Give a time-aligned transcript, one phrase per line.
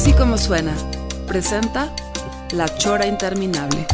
[0.00, 0.72] Así como suena,
[1.28, 1.94] presenta
[2.52, 3.86] La Chora Interminable.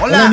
[0.00, 0.30] Hola.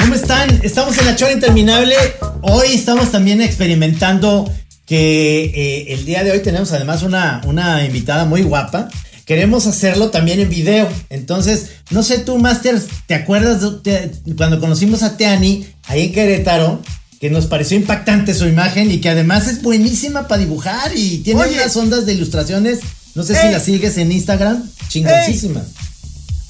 [0.00, 0.60] ¿Cómo están?
[0.62, 1.94] Estamos en la Chora Interminable.
[2.42, 4.50] Hoy estamos también experimentando
[4.86, 8.88] que eh, el día de hoy tenemos además una, una invitada muy guapa.
[9.24, 10.88] Queremos hacerlo también en video.
[11.08, 16.12] Entonces, no sé tú, Master, ¿te acuerdas de- de- cuando conocimos a Teani ahí en
[16.12, 16.82] Querétaro?
[17.20, 21.42] Que nos pareció impactante su imagen y que además es buenísima para dibujar y tiene
[21.42, 21.54] Oye.
[21.54, 22.80] unas ondas de ilustraciones.
[23.14, 23.52] No sé si Ey.
[23.52, 24.68] la sigues en Instagram.
[24.88, 25.62] Chingoncísima.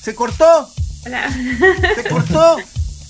[0.03, 0.69] Se cortó.
[1.05, 2.57] Se cortó.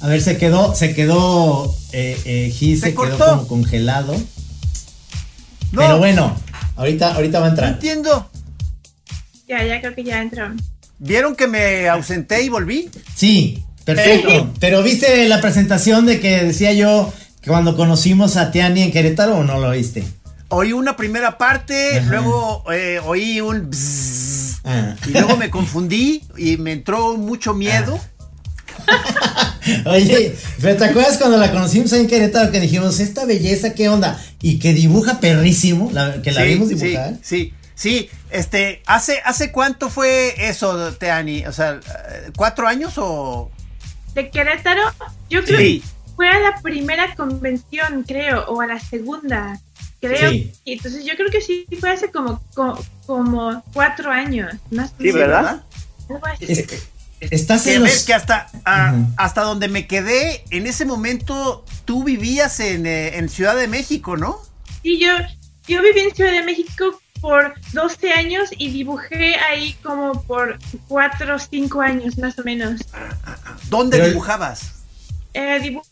[0.01, 3.25] A ver, se quedó, se quedó, eh, eh, Gis Se se, quedó cortó.
[3.31, 4.13] como congelado.
[5.73, 5.81] No.
[5.81, 6.37] Pero bueno,
[6.77, 7.73] ahorita, ahorita va a No entrar.
[7.75, 8.29] entiendo.
[9.49, 10.53] Ya, ya creo que ya entró.
[10.99, 12.91] ¿Vieron que me ausenté y volví?
[13.15, 14.53] Sí, perfecto.
[14.61, 17.13] Pero viste la presentación de que decía yo
[17.47, 20.05] cuando conocimos a Tiani en Querétaro o no lo viste?
[20.49, 22.11] Oí una primera parte, Ajá.
[22.11, 24.97] luego eh, oí un bzzz, Ah.
[25.07, 28.01] y luego me confundí y me entró mucho miedo.
[29.87, 33.89] Oye, pero ¿te acuerdas cuando la conocimos ahí en Querétaro que dijimos, esta belleza, qué
[33.89, 34.21] onda?
[34.43, 37.15] Y que dibuja perrísimo, la- que la sí, vimos sí, dibujar.
[37.23, 38.11] sí, sí.
[38.31, 41.47] Este, ¿hace, ¿hace cuánto fue eso, Teani?
[41.47, 43.51] O sea, eh, ¿cuatro años o...?
[44.15, 44.83] De Querétaro,
[45.31, 45.83] yo creo Sí.
[46.17, 49.61] Fue a la primera convención, creo, o a la segunda,
[50.01, 50.31] creo.
[50.31, 50.53] Sí.
[50.65, 55.05] Y entonces yo creo que sí fue hace como, co- como, cuatro años, más Sí,
[55.05, 55.63] menos, ¿verdad?
[56.09, 56.45] algo así.
[56.49, 56.89] Es-
[57.31, 58.05] estás Que, en ves los...
[58.05, 63.29] que hasta, ah, hasta donde me quedé, en ese momento tú vivías en, eh, en
[63.29, 64.39] Ciudad de México, ¿no?
[64.83, 65.09] Sí, yo,
[65.67, 70.59] yo viví en Ciudad de México por 12 años y dibujé ahí como por
[70.89, 72.83] cuatro o cinco años, más o menos.
[73.71, 74.73] ¿Dónde Pero- dibujabas?
[75.33, 75.89] Eh, dibuja-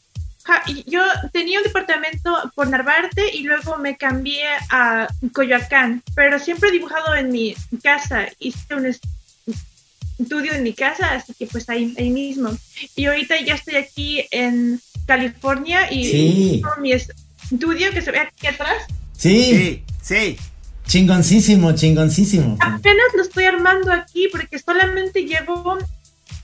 [0.87, 6.73] yo tenía un departamento por Narvarte y luego me cambié a Coyoacán, pero siempre he
[6.73, 8.27] dibujado en mi casa.
[8.39, 9.01] Hice un es-
[10.19, 12.51] estudio en mi casa, así que pues ahí, ahí mismo.
[12.97, 16.51] Y ahorita ya estoy aquí en California y Sí.
[16.63, 17.13] tengo mi es-
[17.51, 18.85] estudio que se ve aquí atrás.
[19.17, 20.39] Sí, Sí, sí.
[20.87, 22.57] chingoncísimo, chingoncísimo.
[22.61, 25.79] Apenas lo estoy armando aquí porque solamente llevo,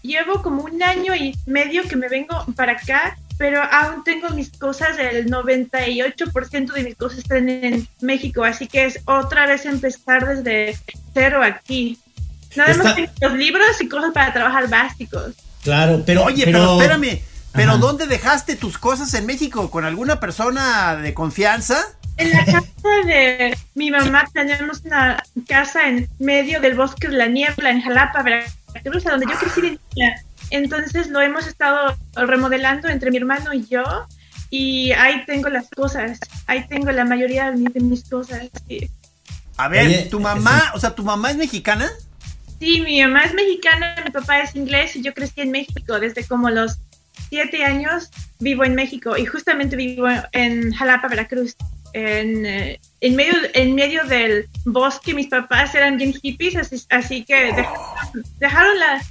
[0.03, 4.50] llevo como un año y medio que me vengo para acá, pero aún tengo mis
[4.50, 10.26] cosas, el 98% de mis cosas están en México, así que es otra vez empezar
[10.26, 10.76] desde
[11.15, 11.99] cero aquí.
[12.56, 15.34] Nada Está- más tengo los libros y cosas para trabajar básicos.
[15.62, 16.25] Claro, pero...
[16.25, 17.21] Oye, pero, espérame.
[17.53, 19.70] ¿Pero dónde dejaste tus cosas en México?
[19.70, 21.82] ¿Con alguna persona de confianza?
[22.16, 22.62] En la casa
[23.06, 28.22] de mi mamá tenemos una casa en medio del bosque de la niebla en Jalapa,
[28.22, 30.15] Veracruz, a donde yo crecí de niña.
[30.51, 33.85] Entonces lo hemos estado remodelando entre mi hermano y yo
[34.51, 38.49] y ahí tengo las cosas, ahí tengo la mayoría de mis, de mis cosas.
[38.67, 38.89] Sí.
[39.57, 41.91] A ver, Oye, tu mamá, o sea, ¿tu mamá es mexicana?
[42.59, 46.25] Sí, mi mamá es mexicana, mi papá es inglés y yo crecí en México desde
[46.25, 46.79] como los
[47.29, 48.11] siete años
[48.41, 51.57] vivo en México y justamente vivo en Jalapa, Veracruz.
[51.95, 57.25] En, eh, en, medio, en medio del bosque, mis papás eran bien hippies, así, así
[57.25, 59.03] que dejaron, dejaron la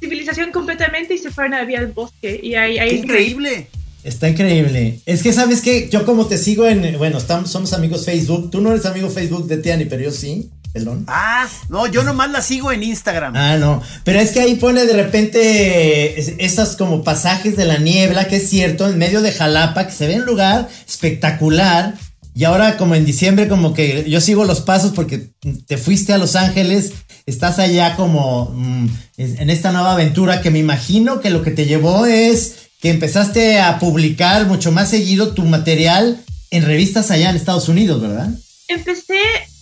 [0.00, 2.40] civilización completamente y se fueron a vivir al bosque.
[2.42, 3.66] Y ahí, ahí ¡Qué increíble!
[4.02, 5.00] Está increíble.
[5.04, 8.50] Es que sabes que yo como te sigo en, bueno, estamos, somos amigos Facebook.
[8.50, 10.48] Tú no eres amigo Facebook de Tiani, pero yo sí.
[10.72, 11.04] Perdón.
[11.08, 13.34] Ah, no, yo nomás la sigo en Instagram.
[13.36, 13.82] Ah, no.
[14.04, 18.36] Pero es que ahí pone de repente es- esas como pasajes de la niebla, que
[18.36, 21.94] es cierto, en medio de Jalapa, que se ve un lugar espectacular.
[22.34, 25.30] Y ahora como en diciembre como que yo sigo los pasos porque
[25.66, 26.92] te fuiste a Los Ángeles,
[27.26, 31.66] estás allá como mm, en esta nueva aventura que me imagino que lo que te
[31.66, 37.36] llevó es que empezaste a publicar mucho más seguido tu material en revistas allá en
[37.36, 38.30] Estados Unidos, ¿verdad?
[38.70, 39.20] empecé,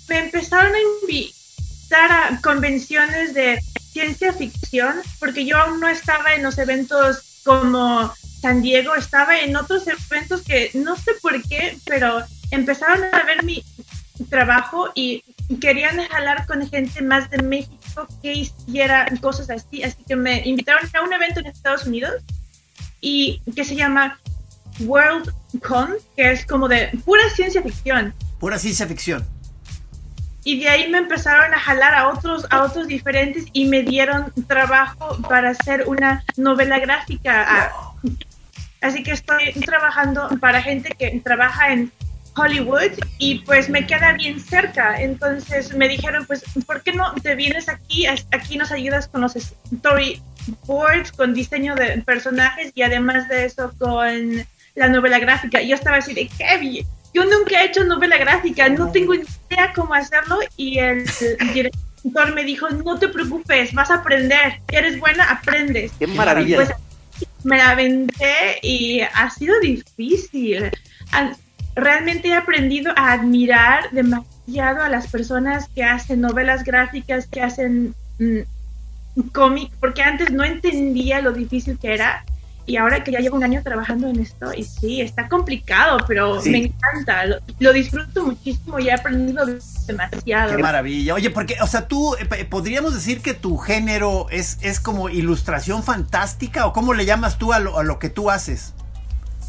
[0.08, 3.60] me empezaron a invitar a convenciones de
[3.92, 9.56] ciencia ficción, porque yo aún no estaba en los eventos como San Diego, estaba en
[9.56, 13.64] otros eventos que no sé por qué, pero empezaron a ver mi
[14.28, 15.24] trabajo y
[15.56, 20.88] querían jalar con gente más de México que hiciera cosas así, así que me invitaron
[20.94, 22.22] a un evento en Estados Unidos
[23.00, 24.20] y que se llama
[24.80, 25.32] World
[25.66, 28.14] Con, que es como de pura ciencia ficción.
[28.38, 29.26] Pura ciencia ficción.
[30.44, 34.32] Y de ahí me empezaron a jalar a otros, a otros diferentes y me dieron
[34.46, 37.44] trabajo para hacer una novela gráfica.
[37.46, 37.92] Ah,
[38.80, 41.92] Así que estoy trabajando para gente que trabaja en
[42.38, 45.00] Hollywood y pues me queda bien cerca.
[45.00, 48.06] Entonces me dijeron, pues, ¿por qué no te vienes aquí?
[48.06, 54.46] Aquí nos ayudas con los storyboards, con diseño de personajes y además de eso con
[54.74, 55.60] la novela gráfica.
[55.60, 59.72] Y yo estaba así de, Kevin, yo nunca he hecho novela gráfica, no tengo idea
[59.74, 60.38] cómo hacerlo.
[60.56, 61.04] Y el,
[61.52, 64.60] director me dijo, no te preocupes, vas a aprender.
[64.70, 65.92] Eres buena, aprendes.
[65.98, 66.56] Qué maravilla.
[66.56, 66.70] Pues,
[67.44, 70.70] me la aventé y ha sido difícil.
[71.78, 77.94] Realmente he aprendido a admirar demasiado a las personas que hacen novelas gráficas, que hacen
[78.18, 82.24] mm, cómic, porque antes no entendía lo difícil que era
[82.66, 86.42] y ahora que ya llevo un año trabajando en esto, y sí, está complicado, pero
[86.42, 87.24] me encanta,
[87.58, 89.46] lo, disfruto muchísimo y he aprendido
[89.86, 90.54] demasiado.
[90.54, 91.14] Qué maravilla.
[91.14, 95.82] Oye, porque, o sea, tú, eh, podríamos decir que tu género es, es como ilustración
[95.82, 98.74] fantástica, o cómo le llamas tú a lo, a lo que tú haces?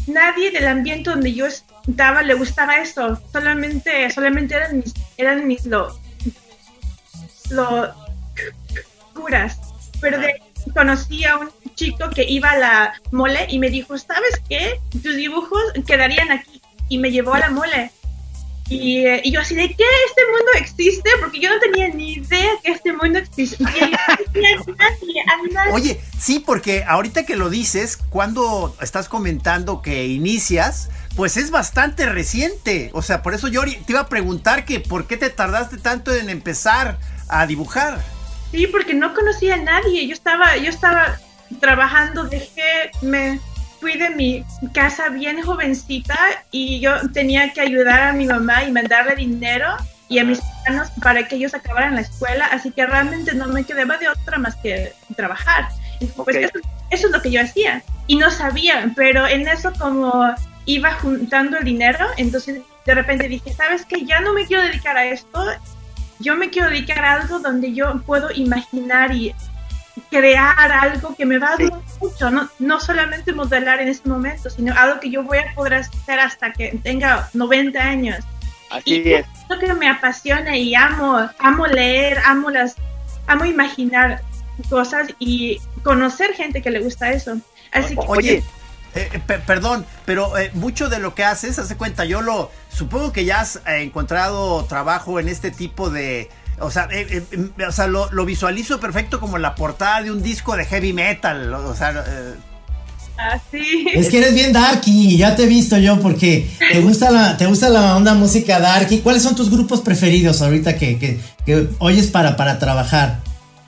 [0.06, 5.66] nadie del ambiente donde yo estaba le gustaba eso, solamente, solamente eran mis, eran mis
[5.66, 5.96] lo,
[7.50, 7.94] lo
[9.14, 9.58] curas,
[10.00, 10.42] pero de,
[10.74, 14.80] conocí a un chico que iba a la mole y me dijo, ¿sabes qué?
[14.90, 17.92] Tus dibujos quedarían aquí y me llevó a la mole
[18.68, 19.84] eh, y, yo así de, ¿qué?
[20.08, 21.10] ¿Este mundo existe?
[21.20, 24.00] Porque yo no tenía ni idea que este mundo existía.
[25.70, 32.06] Oye, sí, porque ahorita que lo dices, cuando estás comentando que inicias, pues es bastante
[32.06, 32.90] reciente.
[32.92, 36.12] O sea, por eso yo te iba a preguntar que por qué te tardaste tanto
[36.12, 38.02] en empezar a dibujar.
[38.50, 40.08] Sí, porque no conocía a nadie.
[40.08, 41.20] Yo estaba, yo estaba
[41.60, 43.40] trabajando, dejé, me
[43.80, 46.18] fui de mi casa bien jovencita
[46.50, 49.76] y yo tenía que ayudar a mi mamá y mandarle dinero
[50.08, 53.64] y a mis hermanos para que ellos acabaran la escuela, así que realmente no me
[53.64, 55.68] quedaba de otra más que trabajar.
[56.16, 56.58] Pues eso,
[56.90, 60.34] es lo que yo hacía y no sabía, pero en eso como
[60.64, 64.04] iba juntando el dinero, entonces de repente dije, ¿sabes qué?
[64.04, 65.44] Ya no me quiero dedicar a esto,
[66.20, 69.34] yo me quiero dedicar a algo donde yo puedo imaginar y
[70.10, 74.50] crear algo que me va a durar mucho, no, no solamente modelar en este momento,
[74.50, 78.18] sino algo que yo voy a poder hacer hasta que tenga 90 años.
[78.70, 79.26] Así es.
[79.48, 82.76] Lo que me apasiona y amo, amo leer, amo las,
[83.26, 84.22] amo imaginar
[84.68, 87.38] cosas y conocer gente que le gusta eso.
[87.72, 88.42] Así que, Oye,
[88.94, 93.12] eh, eh, perdón, pero eh, mucho de lo que haces, hace cuenta, yo lo supongo
[93.12, 97.72] que ya has encontrado trabajo en este tipo de o sea, eh, eh, em, o
[97.72, 101.52] sea lo, visualizo perfecto como la portada de un disco de heavy metal.
[101.52, 101.90] O sea.
[102.06, 102.34] Eh.
[103.18, 103.86] Así.
[103.94, 107.46] Es que eres bien darky, ya te he visto yo porque te gusta la, te
[107.46, 108.98] gusta la onda música darky.
[108.98, 113.20] ¿Cuáles son tus grupos preferidos ahorita que, que, que oyes para, para trabajar?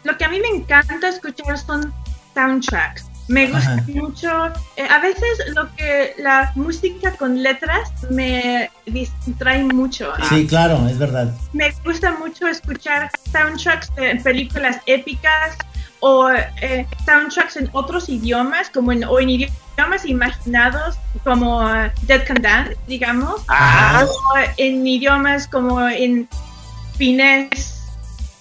[0.04, 1.94] Lo que a mí me encanta escuchar son
[2.34, 3.07] soundtracks.
[3.28, 10.12] Me gusta mucho, eh, a veces lo que la música con letras me distrae mucho.
[10.30, 11.34] Sí, claro, es verdad.
[11.52, 15.56] Me gusta mucho escuchar soundtracks de películas épicas
[16.00, 21.62] o eh, soundtracks en otros idiomas, como en, o en idiomas imaginados como
[22.02, 24.06] Dead Can Dance, digamos, ah.
[24.06, 26.28] o en idiomas como en
[26.96, 27.74] finés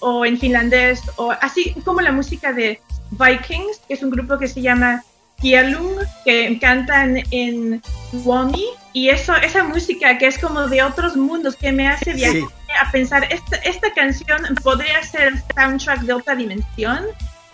[0.00, 4.48] o en finlandés, o así como la música de Vikings, que es un grupo que
[4.48, 5.02] se llama
[5.40, 7.80] Kialung, que cantan en
[8.12, 12.48] Wami, y eso, esa música que es como de otros mundos, que me hace viajar
[12.80, 17.04] a pensar, esta, esta canción podría ser soundtrack de otra dimensión,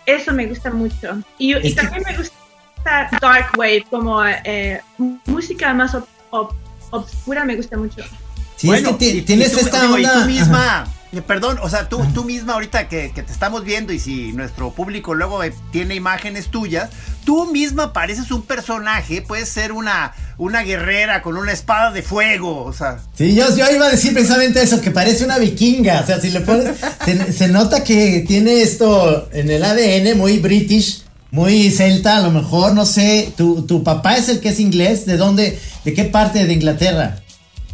[0.07, 1.23] eso me gusta mucho.
[1.39, 2.41] Y, también me gusta
[3.21, 4.81] Dark Wave, como eh,
[5.27, 5.97] música más
[6.91, 8.03] obscura, me gusta mucho.
[8.57, 10.21] Sí, es que tienes esta onda.
[10.21, 13.93] tú misma Eh, Perdón, o sea, tú, tú misma ahorita que, que te estamos viendo
[13.93, 16.91] y si nuestro público luego eh, tiene imágenes tuyas,
[17.25, 22.65] tú misma pareces un personaje, puedes ser una, una guerrera con una espada de fuego,
[22.65, 22.99] o sea.
[23.15, 26.01] Sí, yo, yo iba a decir precisamente eso, que parece una vikinga.
[26.01, 26.77] O sea, si le pones.
[27.05, 32.31] se, se nota que tiene esto en el ADN muy british, muy celta, a lo
[32.31, 33.33] mejor, no sé.
[33.37, 35.07] Tu, tu papá es el que es inglés.
[35.07, 35.59] ¿De dónde?
[35.85, 37.17] ¿De qué parte de Inglaterra?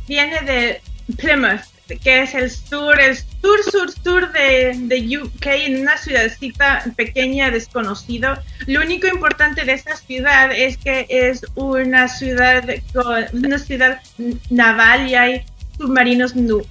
[0.09, 0.81] Viene de
[1.17, 1.61] Plymouth,
[1.99, 7.51] que es el sur, el sur, sur, sur de, de UK, en una ciudadcita pequeña,
[7.51, 8.39] desconocido.
[8.67, 14.01] Lo único importante de esta ciudad es que es una ciudad, con, una ciudad
[14.51, 15.43] naval y hay
[15.79, 16.63] submarinos nu-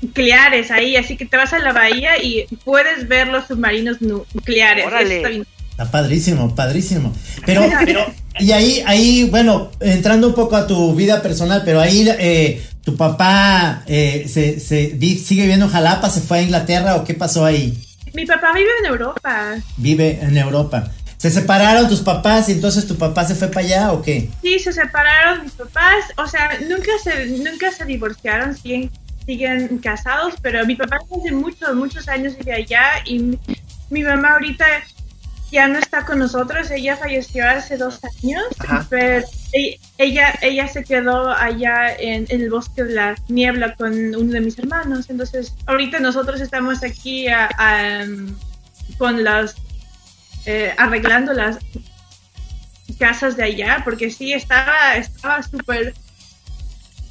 [0.00, 4.24] nucleares ahí, así que te vas a la bahía y puedes ver los submarinos nu-
[4.34, 4.86] nucleares.
[4.86, 5.44] Órale.
[5.70, 7.14] Está padrísimo, padrísimo.
[7.46, 8.06] Pero, pero,
[8.40, 12.96] y ahí, ahí, bueno, entrando un poco a tu vida personal, pero ahí eh, tu
[12.96, 17.12] papá eh, se, se vi- sigue viviendo en Jalapa, se fue a Inglaterra o qué
[17.12, 17.78] pasó ahí?
[18.14, 19.56] Mi papá vive en Europa.
[19.76, 20.90] Vive en Europa.
[21.18, 24.30] ¿Se separaron tus papás y entonces tu papá se fue para allá o qué?
[24.40, 28.90] Sí, se separaron mis papás, o sea, nunca se, nunca se divorciaron, siguen,
[29.26, 33.38] siguen casados, pero mi papá hace muchos, muchos años vive allá y mi,
[33.90, 34.64] mi mamá ahorita
[35.50, 38.86] ya no está con nosotros, ella falleció hace dos años, Ajá.
[38.90, 43.92] pero e- ella, ella se quedó allá en, en el bosque de la niebla con
[44.14, 48.04] uno de mis hermanos, entonces ahorita nosotros estamos aquí a- a,
[48.98, 49.54] con las,
[50.44, 51.58] eh, arreglando las
[52.98, 55.40] casas de allá, porque sí, estaba estaba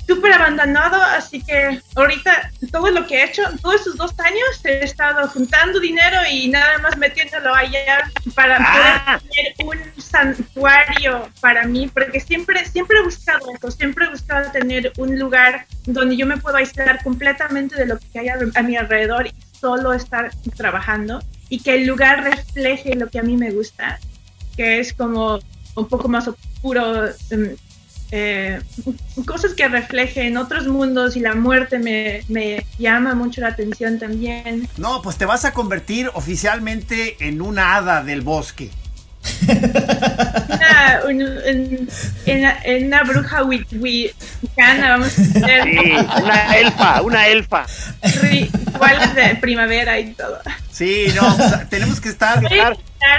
[0.07, 4.83] súper abandonado, así que ahorita todo lo que he hecho, todos estos dos años he
[4.83, 9.19] estado juntando dinero y nada más metiéndolo allá para Ah.
[9.19, 14.51] poder tener un santuario para mí, porque siempre, siempre he buscado eso, siempre he buscado
[14.51, 18.61] tener un lugar donde yo me puedo aislar completamente de lo que hay a, a
[18.63, 23.35] mi alrededor y solo estar trabajando y que el lugar refleje lo que a mí
[23.37, 23.99] me gusta,
[24.55, 25.39] que es como
[25.75, 27.55] un poco más oscuro, em,
[28.11, 28.61] eh,
[29.25, 34.67] cosas que reflejen otros mundos y la muerte me, me llama mucho la atención también.
[34.77, 38.69] No, pues te vas a convertir oficialmente en una hada del bosque.
[39.47, 41.89] Una, un- un-
[42.25, 45.91] en, en una bruja wi- wicana, vamos a hacer Sí,
[46.23, 47.65] una elfa, una elfa.
[48.21, 50.39] rituales de primavera y todo.
[50.71, 52.41] Sí, no, o sea, tenemos que estar.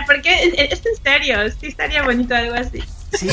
[0.06, 2.82] Porque es, es en serio, sí estaría bonito algo así.
[3.12, 3.28] Sí,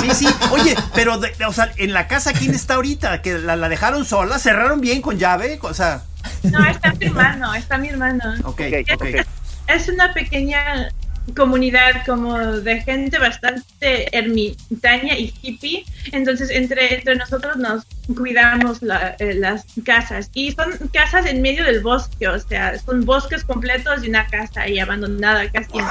[0.00, 0.26] sí, sí.
[0.52, 3.22] Oye, pero, de- o sea, en la casa, ¿quién está ahorita?
[3.22, 4.38] ¿Que la, la dejaron sola?
[4.38, 5.58] ¿Cerraron bien con llave?
[5.62, 6.02] O sea,
[6.42, 8.34] No, está mi hermano, está mi hermano.
[8.44, 9.02] ok, Ok, ok.
[9.02, 9.26] ok.
[9.68, 10.88] es una pequeña
[11.34, 19.16] comunidad como de gente bastante ermitaña y hippie, entonces entre, entre nosotros nos cuidamos la-
[19.18, 24.04] eh, las casas y son casas en medio del bosque, o sea, son bosques completos
[24.04, 25.84] y una casa ahí abandonada casi en,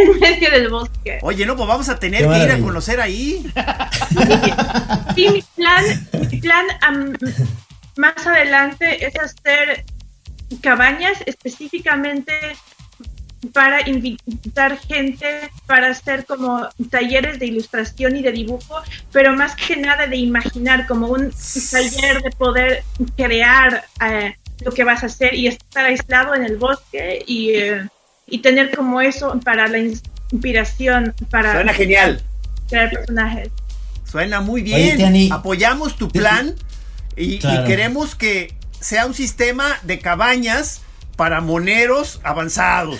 [0.00, 1.18] en medio del bosque.
[1.22, 3.44] Oye, no, pues vamos a tener que ir a conocer ahí.
[5.14, 5.84] Sí, mi plan,
[6.30, 6.66] mi plan
[7.96, 9.84] más adelante es hacer
[10.62, 12.32] cabañas específicamente
[13.52, 19.76] para invitar gente para hacer como talleres de ilustración y de dibujo, pero más que
[19.76, 21.32] nada de imaginar como un
[21.70, 22.84] taller de poder
[23.16, 27.88] crear eh, lo que vas a hacer y estar aislado en el bosque y, eh,
[28.30, 32.22] y tener como eso para la inspiración para Suena genial.
[32.68, 33.48] crear personajes.
[34.10, 34.96] Suena muy Oye, bien.
[34.96, 35.28] Tiani.
[35.32, 36.54] Apoyamos tu plan
[37.16, 40.82] y, y queremos que sea un sistema de cabañas
[41.16, 42.98] para moneros avanzados.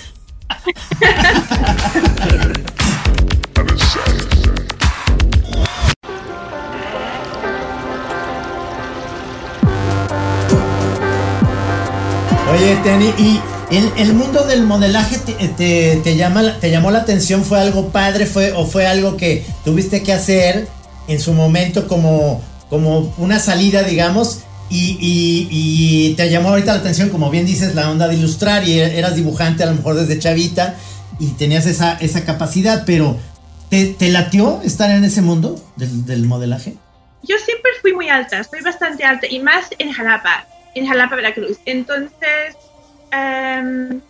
[12.52, 16.90] Oye, Tenny, y el, el mundo del modelaje te, te- te llama, la- te llamó
[16.90, 20.66] la atención, fue algo padre, fue, o fue algo que tuviste que hacer
[21.08, 26.80] en su momento como, como una salida, digamos, y, y- y te llamó ahorita la
[26.80, 29.94] atención, como bien dices, la onda de ilustrar, y er- eras dibujante a lo mejor
[29.96, 30.74] desde chavita,
[31.18, 33.16] y tenías esa, esa capacidad, pero
[33.68, 36.74] ¿te, te latió estar en ese mundo del, del modelaje?
[37.22, 41.58] Yo siempre fui muy alta, soy bastante alta y más en Jalapa, en Jalapa, Veracruz.
[41.66, 42.56] Entonces,
[43.10, 44.00] em,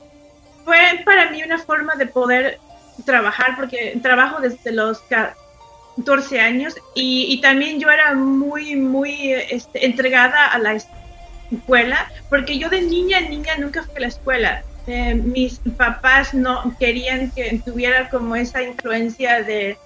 [0.65, 2.59] fue para mí una forma de poder
[3.05, 10.47] trabajar porque trabajo desde los 14 años y, también yo era muy, muy este, entregada
[10.47, 10.75] a la
[11.51, 14.63] escuela porque yo de niña, niña nunca fui a la escuela.
[14.87, 19.77] Eh, mis papás no querían que tuviera como esa influencia de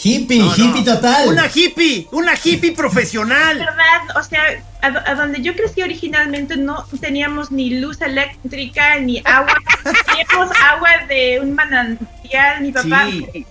[0.00, 0.54] Hippie, No, no.
[0.56, 1.28] hippie total.
[1.28, 3.58] Una hippie, una hippie profesional.
[3.58, 4.42] verdad, o sea,
[4.80, 9.54] a, do- a donde yo crecí originalmente no teníamos ni luz eléctrica ni agua.
[10.06, 12.60] teníamos agua de un manantial.
[12.60, 13.44] Mi papá Sí.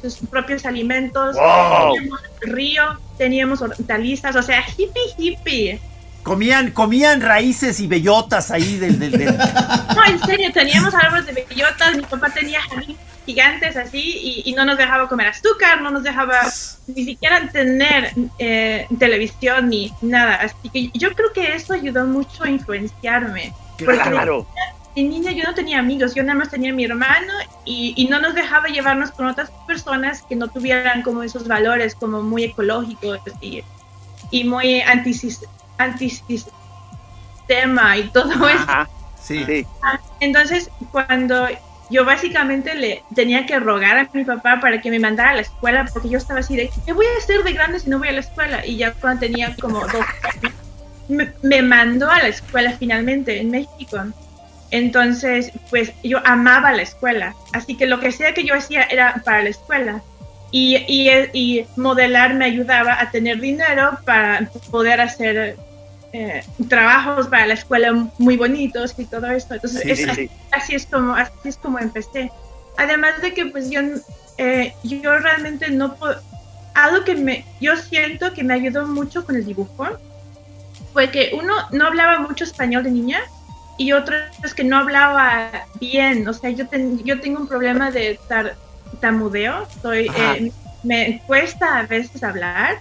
[0.00, 1.36] sus propios alimentos.
[1.36, 1.94] Wow.
[1.94, 5.80] Teníamos río, teníamos hortalizas, o sea, hippie, hippie.
[6.24, 9.36] Comían, comían raíces y bellotas ahí del, del, del-
[9.96, 11.96] No, en serio, teníamos árboles de bellotas.
[11.96, 16.02] Mi papá tenía jardines gigantes así y, y no nos dejaba comer azúcar, no nos
[16.02, 16.40] dejaba
[16.88, 20.34] ni siquiera tener eh, televisión ni nada.
[20.36, 23.52] Así que yo creo que eso ayudó mucho a influenciarme.
[23.78, 24.46] Porque Claro.
[24.94, 27.32] de niña yo no tenía amigos, yo nada más tenía a mi hermano
[27.64, 31.94] y, y no nos dejaba llevarnos con otras personas que no tuvieran como esos valores
[31.94, 33.64] como muy ecológicos y,
[34.30, 35.46] y muy antisis-
[35.78, 38.62] antisistema y todo eso.
[38.62, 38.88] Ajá.
[39.20, 39.44] Sí.
[39.46, 39.66] Sí.
[40.20, 41.48] Entonces, cuando
[41.92, 45.42] yo básicamente le tenía que rogar a mi papá para que me mandara a la
[45.42, 48.08] escuela, porque yo estaba así de, ¿qué voy a hacer de grande si no voy
[48.08, 48.66] a la escuela?
[48.66, 50.06] Y ya cuando tenía como dos
[51.08, 53.98] me, mandó a la escuela finalmente en México.
[54.70, 59.20] Entonces, pues yo amaba la escuela, así que lo que sea que yo hacía era
[59.24, 60.02] para la escuela.
[60.50, 60.76] Y,
[61.32, 65.56] y modelar me ayudaba a tener dinero para poder hacer
[66.12, 69.54] eh, trabajos para la escuela muy bonitos y todo esto.
[69.54, 70.30] Entonces, Sí, es- sí, sí.
[70.50, 72.30] así es como así es como empecé.
[72.76, 73.80] Además de que pues yo
[74.38, 76.20] eh, yo realmente no puedo
[76.74, 79.86] algo que me yo siento que me ayudó mucho con el dibujo
[80.92, 83.20] fue que uno no hablaba mucho español de niña
[83.78, 85.50] y otro es que no hablaba
[85.80, 88.56] bien, o sea, yo ten- yo tengo un problema de tar-
[89.00, 90.52] tamudeo, soy eh,
[90.82, 92.76] me cuesta a veces hablar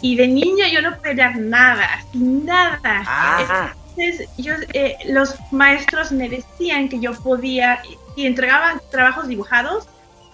[0.00, 3.02] y de niña yo no podía nada, nada.
[3.06, 3.72] Ah.
[3.96, 7.80] Entonces, yo, eh, los maestros me decían que yo podía,
[8.14, 9.86] si entregaban trabajos dibujados,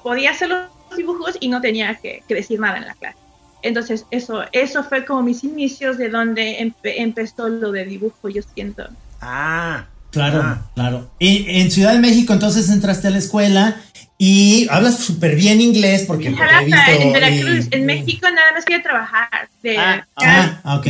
[0.02, 0.60] podía hacer los
[0.96, 3.16] dibujos y no tenía que, que decir nada en la clase.
[3.62, 8.42] Entonces, eso, eso fue como mis inicios de donde empe- empezó lo de dibujo, yo
[8.54, 8.86] siento.
[9.20, 9.86] Ah.
[10.12, 10.62] Claro, Ah.
[10.75, 11.10] claro.
[11.18, 13.76] Y en Ciudad de México entonces entraste a la escuela
[14.18, 16.90] y hablas súper bien inglés porque, En porque he visto...
[17.00, 20.87] en Veracruz, y- en México nada más quería trabajar de Ah, Ah, ok,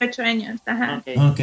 [0.00, 0.60] ocho años.
[0.66, 1.02] Ajá.
[1.06, 1.20] Ok.
[1.30, 1.40] ok.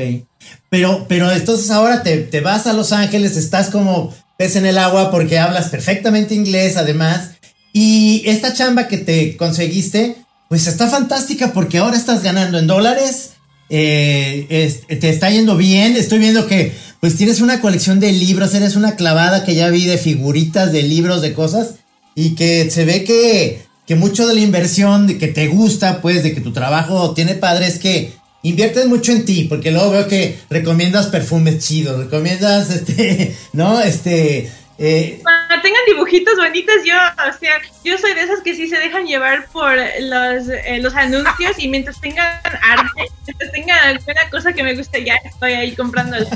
[0.69, 4.77] Pero, pero entonces ahora te, te vas a Los Ángeles, estás como pez en el
[4.77, 7.31] agua porque hablas perfectamente inglés además.
[7.73, 10.15] Y esta chamba que te conseguiste,
[10.49, 13.33] pues está fantástica porque ahora estás ganando en dólares.
[13.69, 15.95] Eh, es- te está yendo bien.
[15.95, 19.85] Estoy viendo que pues tienes una colección de libros, eres una clavada que ya vi
[19.85, 21.75] de figuritas, de libros, de cosas.
[22.15, 26.23] Y que se ve que, que mucho de la inversión, de que te gusta, pues,
[26.23, 30.07] de que tu trabajo tiene padre, es que inviertes mucho en ti, porque luego veo
[30.07, 33.79] que recomiendas perfumes chidos, recomiendas, este, ¿no?
[33.81, 38.67] Este, eh, Cuando tengan dibujitos bonitos, yo, o sea, yo soy de esas que sí
[38.67, 44.29] se dejan llevar por los, eh, los anuncios y mientras tengan arte, mientras tengan alguna
[44.29, 46.17] cosa que me guste, ya estoy ahí comprando.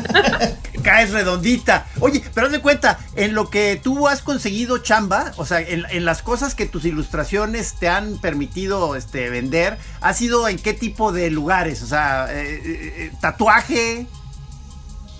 [0.83, 1.85] Caes redondita.
[1.99, 5.85] Oye, pero haz de cuenta, en lo que tú has conseguido chamba, o sea, en,
[5.91, 10.73] en las cosas que tus ilustraciones te han permitido este, vender, ¿ha sido en qué
[10.73, 11.81] tipo de lugares?
[11.83, 14.07] O sea, eh, tatuaje.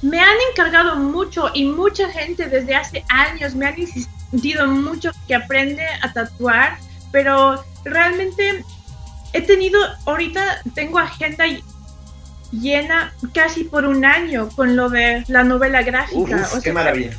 [0.02, 5.36] Me han encargado mucho y mucha gente desde hace años me han insistido mucho que
[5.36, 6.78] aprende a tatuar,
[7.12, 8.66] pero realmente
[9.34, 11.46] he tenido, ahorita tengo agenda
[12.52, 16.48] llena casi por un año con lo de la novela gráfica.
[16.54, 17.12] O sea, maravilla.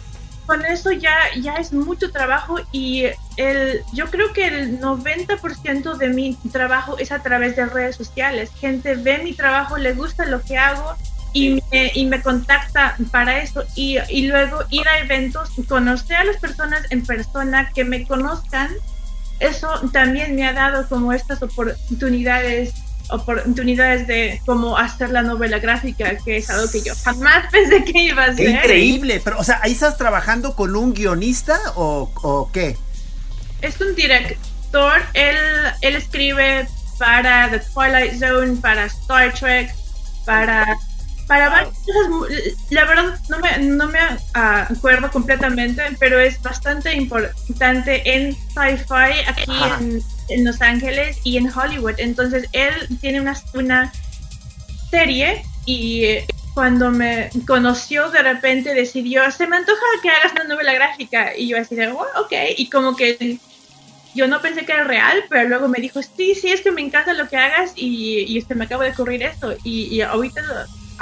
[0.46, 3.04] con eso ya, ya es mucho trabajo y
[3.36, 8.50] el, yo creo que el 90% de mi trabajo es a través de redes sociales.
[8.60, 10.96] Gente ve mi trabajo, le gusta lo que hago
[11.32, 13.64] y me, y me contacta para eso.
[13.74, 18.70] Y, y luego ir a eventos, conocer a las personas en persona, que me conozcan,
[19.40, 22.72] eso también me ha dado como estas oportunidades
[23.10, 28.04] oportunidades de cómo hacer la novela gráfica, que es algo que yo jamás pensé que
[28.04, 28.48] iba a ¡Qué hacer.
[28.50, 29.20] increíble!
[29.22, 32.76] Pero, o sea, ¿ahí estás trabajando con un guionista o, o qué?
[33.62, 35.36] es un director, él,
[35.80, 36.66] él escribe
[36.98, 39.72] para The Twilight Zone, para Star Trek,
[40.26, 40.76] para,
[41.32, 42.54] para varias cosas.
[42.68, 43.98] La verdad no me, no me
[44.34, 51.50] acuerdo completamente, pero es bastante importante en sci-fi aquí en, en Los Ángeles y en
[51.50, 51.94] Hollywood.
[51.96, 53.90] Entonces él tiene una, una
[54.90, 60.44] serie y eh, cuando me conoció de repente decidió, se me antoja que hagas una
[60.44, 63.38] novela gráfica y yo así de, "Oh, ok, y como que
[64.14, 66.82] yo no pensé que era real, pero luego me dijo, sí, sí, es que me
[66.82, 70.42] encanta lo que hagas y, y este, me acabo de ocurrir esto y, y ahorita,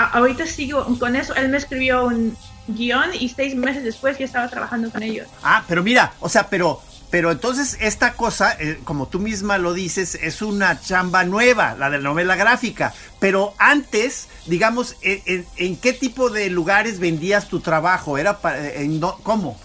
[0.04, 2.36] ahorita sigo con eso, él me escribió un
[2.68, 5.26] guion y seis meses después ya estaba trabajando con ellos.
[5.42, 9.72] Ah, pero mira, o sea, pero pero entonces esta cosa, eh, como tú misma lo
[9.74, 12.94] dices, es una chamba nueva, la de la novela gráfica.
[13.18, 18.16] Pero antes, digamos, ¿en, en- en qué tipo de lugares vendías tu trabajo?
[18.16, 19.58] ¿Era para, en ¿Cómo?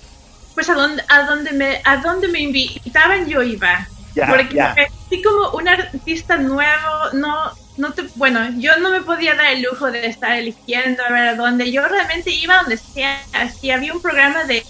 [0.56, 3.88] Pues a donde, a donde me, a donde me invitaban yo iba.
[4.15, 4.74] Ya, Porque ya.
[5.06, 9.63] así como un artista nuevo, no, no te, bueno, yo no me podía dar el
[9.63, 11.71] lujo de estar eligiendo a ver dónde.
[11.71, 13.21] Yo realmente iba donde sea.
[13.59, 14.63] Si había un programa de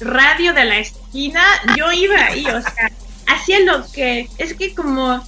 [0.00, 1.42] radio de la esquina,
[1.76, 2.90] yo iba ahí, o sea,
[3.26, 5.24] hacía lo que, es que como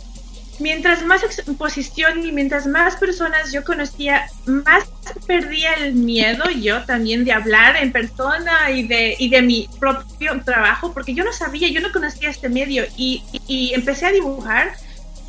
[0.58, 4.84] mientras más exposición y mientras más personas yo conocía, más
[5.26, 10.40] perdía el miedo yo también de hablar en persona y de, y de mi propio
[10.44, 14.72] trabajo, porque yo no sabía, yo no conocía este medio y, y empecé a dibujar,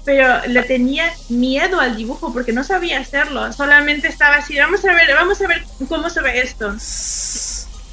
[0.08, 4.94] pero le tenía miedo al dibujo porque no sabía hacerlo, solamente estaba así, vamos a
[4.94, 6.74] ver, vamos a ver cómo se ve esto.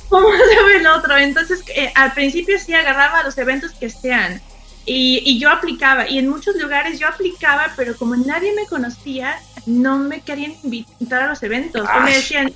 [0.09, 1.19] ¿Cómo se ve el otro?
[1.19, 4.41] Entonces, eh, al principio sí agarraba los eventos que sean.
[4.87, 9.37] Y, y yo aplicaba, y en muchos lugares yo aplicaba, pero como nadie me conocía,
[9.67, 11.85] no me querían invitar a los eventos.
[12.05, 12.53] Me decían,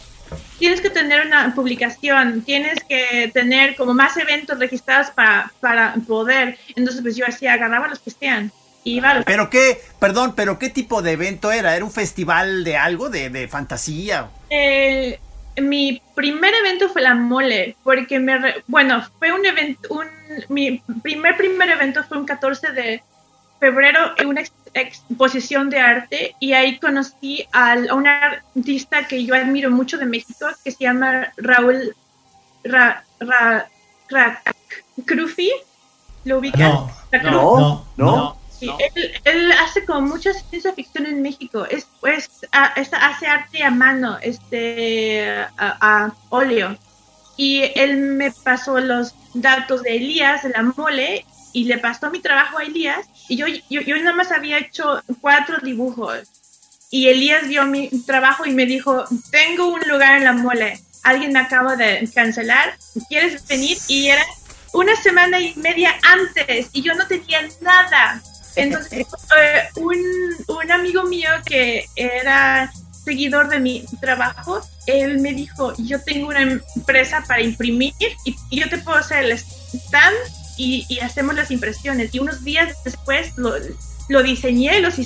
[0.60, 6.56] tienes que tener una publicación, tienes que tener como más eventos registrados para, para poder.
[6.76, 8.52] Entonces, pues yo hacía, agarraba los que sean.
[8.96, 11.74] Iba ¿Pero qué, perdón, pero qué tipo de evento era?
[11.76, 14.28] ¿Era un festival de algo, de, de fantasía?
[15.60, 20.06] Mi primer evento fue la mole, porque me, re- bueno, fue un evento, un,
[20.48, 23.02] mi primer primer evento fue un 14 de
[23.58, 29.24] febrero en una ex- exposición de arte y ahí conocí al- a un artista que
[29.24, 31.96] yo admiro mucho de México que se llama Raúl
[32.62, 33.68] Ra, Ra-
[34.08, 34.42] Ra-
[35.06, 35.50] Crufi.
[36.24, 36.60] ¿Lo ubican?
[36.70, 38.16] No, Ra- no, no.
[38.16, 38.38] no.
[38.58, 41.64] Sí, él, él hace como mucha ciencia ficción en México.
[41.70, 46.76] Es, pues, a- es- hace arte a mano, este, a, a óleo.
[47.36, 52.20] Y él me pasó los datos de Elías, de la mole, y le pasó mi
[52.20, 53.06] trabajo a Elías.
[53.28, 56.20] Y yo, yo, yo nada más había hecho cuatro dibujos.
[56.90, 60.80] Y Elías vio mi trabajo y me dijo, tengo un lugar en la mole.
[61.04, 62.76] Alguien me acaba de cancelar.
[63.08, 63.78] ¿Quieres venir?
[63.88, 64.24] Y era
[64.72, 68.20] una semana y media antes y yo no tenía nada.
[68.58, 69.96] Entonces, eh, un,
[70.48, 72.70] un amigo mío que era
[73.04, 77.94] seguidor de mi trabajo, él me dijo, yo tengo una empresa para imprimir
[78.24, 80.16] y, y yo te puedo hacer el stand
[80.56, 82.14] y, y hacemos las impresiones.
[82.14, 83.54] Y unos días después lo,
[84.08, 84.96] lo diseñé, los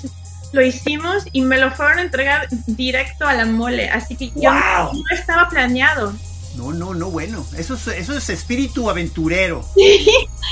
[0.52, 3.88] lo hicimos y me lo fueron a entregar directo a la mole.
[3.88, 6.12] Así que yo no estaba planeado.
[6.56, 7.46] No, no, no, bueno.
[7.56, 9.66] Eso es, eso es espíritu aventurero.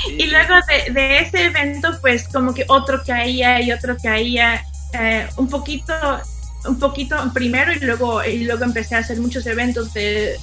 [0.07, 5.27] Y luego de, de ese evento, pues como que otro caía y otro caía, eh,
[5.37, 5.93] un poquito,
[6.65, 10.39] un poquito primero y luego, y luego empecé a hacer muchos eventos de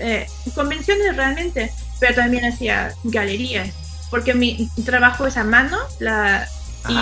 [0.00, 3.70] eh, convenciones realmente, pero también hacía galerías,
[4.10, 6.48] porque mi trabajo es a mano, la,
[6.88, 6.94] y.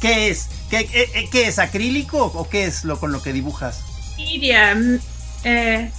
[0.00, 0.48] ¿Qué es?
[0.70, 1.58] ¿Qué, qué, qué es?
[1.58, 3.80] ¿Acrílico o qué es lo con lo que dibujas?
[4.18, 4.98] iria, mm,
[5.44, 5.90] eh,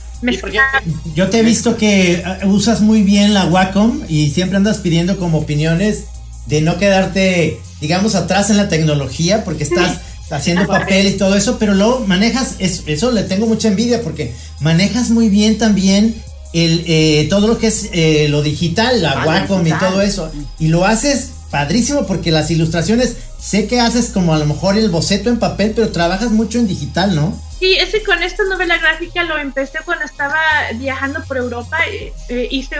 [1.15, 5.17] Yo te he visto que eh, usas muy bien la Wacom y siempre andas pidiendo
[5.17, 6.06] como opiniones
[6.47, 9.99] de no quedarte, digamos, atrás en la tecnología porque estás
[10.32, 14.34] haciendo papel y todo eso, pero luego manejas, es- eso le tengo mucha envidia porque
[14.60, 16.15] manejas muy bien también
[16.54, 20.32] el, eh, todo lo que es eh, lo digital, la Ah, Wacom y todo eso.
[20.60, 24.89] Y lo haces padrísimo porque las ilustraciones, sé que haces como a lo mejor el
[24.89, 27.39] boceto en papel, pero trabajas mucho en digital, ¿no?
[27.60, 30.38] Sí, es que con esta novela gráfica lo empecé cuando estaba
[30.74, 31.78] viajando por Europa.
[31.89, 32.78] eh, eh, hice,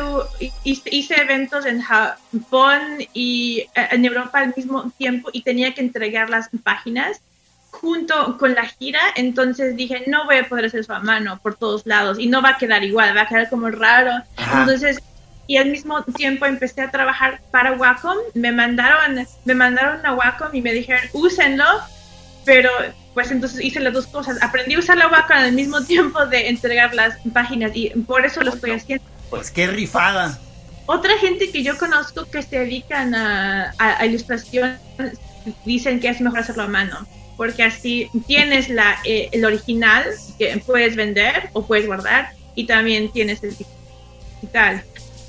[0.64, 2.82] hice, hice eventos en Japón
[3.14, 7.22] y eh, en Europa al mismo tiempo y tenía que entregar las páginas
[7.72, 9.00] junto con la gira.
[9.16, 12.42] Entonces dije, no voy a poder hacer eso a mano por todos lados y no
[12.42, 14.12] va a quedar igual, va a quedar como raro.
[14.36, 14.62] Ajá.
[14.62, 15.00] Entonces,
[15.48, 18.18] y al mismo tiempo empecé a trabajar para Wacom.
[18.34, 21.66] Me mandaron, me mandaron a Wacom y me dijeron, úsenlo
[22.46, 22.70] pero
[23.16, 24.38] pues entonces hice las dos cosas.
[24.44, 28.42] Aprendí a usar la Wacom al mismo tiempo de entregar las páginas y por eso
[28.42, 29.04] lo estoy haciendo.
[29.30, 30.38] Pues qué rifada.
[30.86, 34.78] Otra gente que yo conozco que se dedican a, a- a ilustración
[35.66, 40.04] dicen que es mejor hacerlo a mano, porque así tienes la, eh, el original
[40.38, 43.56] que puedes vender o puedes guardar y también tienes el
[44.42, 44.84] digital.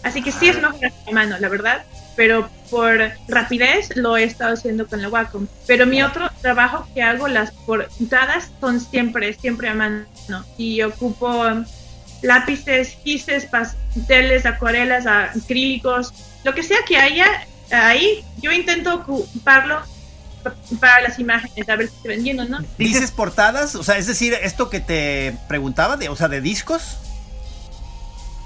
[0.07, 1.83] Así que sí es mejor hacerlo a mano, la verdad,
[2.15, 5.49] pero por rapidez lo he estado haciendo con la Wacom.
[5.67, 10.05] Pero mi otro trabajo que hago, las portadas, son siempre, siempre a mano
[10.57, 11.45] y ocupo
[12.23, 16.15] lápices, gises, pasteles, acuarelas, acrílicos,
[16.45, 17.27] lo que sea que haya
[17.73, 19.83] ahí, yo intento ocuparlo
[20.79, 22.61] para las imágenes, a ver si se vendiendo, ¿no?
[22.79, 23.75] ¿Dices portadas?
[23.75, 26.99] O sea, es decir, esto que te preguntaba, de, o sea, de discos.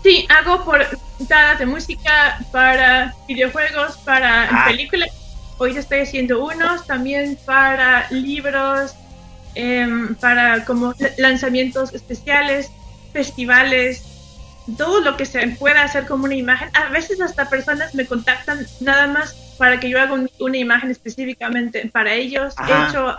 [0.03, 4.65] Sí, hago portadas de música para videojuegos, para Ah.
[4.67, 5.11] películas.
[5.59, 8.95] Hoy estoy haciendo unos también para libros,
[9.55, 12.71] em, para como lanzamientos especiales,
[13.13, 14.05] festivales,
[14.79, 16.71] todo lo que se pueda hacer como una imagen.
[16.75, 20.91] A veces hasta personas me contactan nada más para que yo haga un- una imagen
[20.91, 22.55] específicamente para ellos.
[22.57, 22.87] Ajá.
[22.87, 23.17] He hecho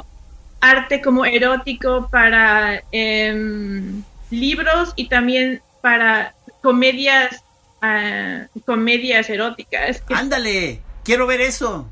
[0.61, 7.43] arte como erótico para em, libros y también para comedias
[7.82, 11.88] ah, comedias eróticas Ándale, quiero ver eso.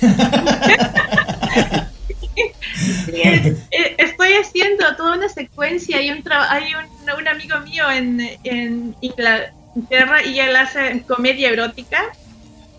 [3.12, 3.56] Eh,
[3.98, 10.22] estoy haciendo toda una secuencia y un hay un, un amigo mío en, en Inglaterra
[10.24, 12.04] y él hace comedia erótica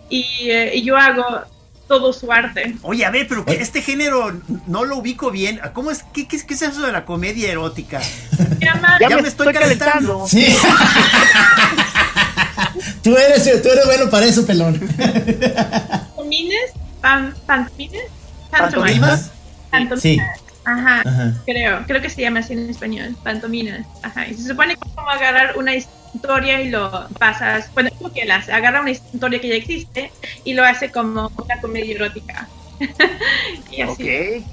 [0.08, 1.42] y, eh, y yo hago
[1.90, 2.76] todo su arte.
[2.82, 5.60] Oye, a ver, pero que este género no lo ubico bien.
[5.72, 6.04] ¿Cómo es?
[6.14, 8.00] ¿Qué, qué, es- qué es eso de la comedia erótica?
[9.00, 10.24] Ya me estoy calentando.
[10.28, 10.46] Sí.
[13.02, 14.78] tú, eres, tú eres bueno para eso, pelón.
[14.78, 18.02] Pantomines, pan- pantomines,
[18.52, 19.30] ¿Pantomimas?
[20.00, 20.18] Sí.
[20.64, 21.34] Ajá, Ajá.
[21.46, 23.86] creo, creo que se llama así en español, pantominas.
[24.02, 28.12] Ajá, y se supone que es como agarrar una historia y lo pasas, bueno, lo
[28.12, 30.12] que hace, agarra una historia que ya existe
[30.44, 32.48] y lo hace como una comedia erótica.
[33.70, 34.44] y así.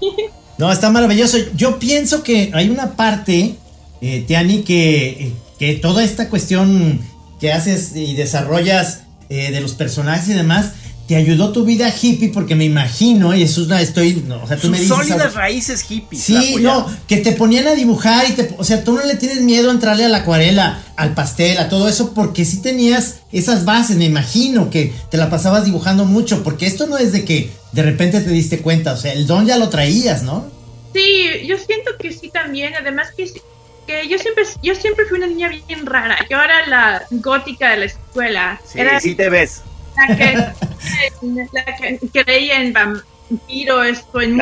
[0.00, 0.14] Ok.
[0.58, 1.38] No, está maravilloso.
[1.54, 3.56] Yo pienso que hay una parte,
[4.00, 7.00] eh, Tiani, que, que toda esta cuestión
[7.40, 10.72] que haces y desarrollas eh, de los personajes y demás,
[11.10, 14.46] te ayudó tu vida hippie, porque me imagino, y eso es una, estoy, no, o
[14.46, 14.96] sea, tú Sus me dices...
[14.96, 16.22] sólidas raíces hippies.
[16.22, 19.40] Sí, no, que te ponían a dibujar y te, o sea, tú no le tienes
[19.40, 23.64] miedo a entrarle a la acuarela, al pastel, a todo eso, porque sí tenías esas
[23.64, 27.50] bases, me imagino que te la pasabas dibujando mucho, porque esto no es de que
[27.72, 30.46] de repente te diste cuenta, o sea, el don ya lo traías, ¿no?
[30.94, 33.42] Sí, yo siento que sí también, además que, sí-
[33.84, 36.18] que yo siempre yo siempre fui una niña bien rara.
[36.30, 38.60] Yo era la gótica de la escuela.
[38.64, 39.62] Sí, era sí te ves.
[39.96, 40.34] La que,
[41.52, 44.38] la que creía en vampiros en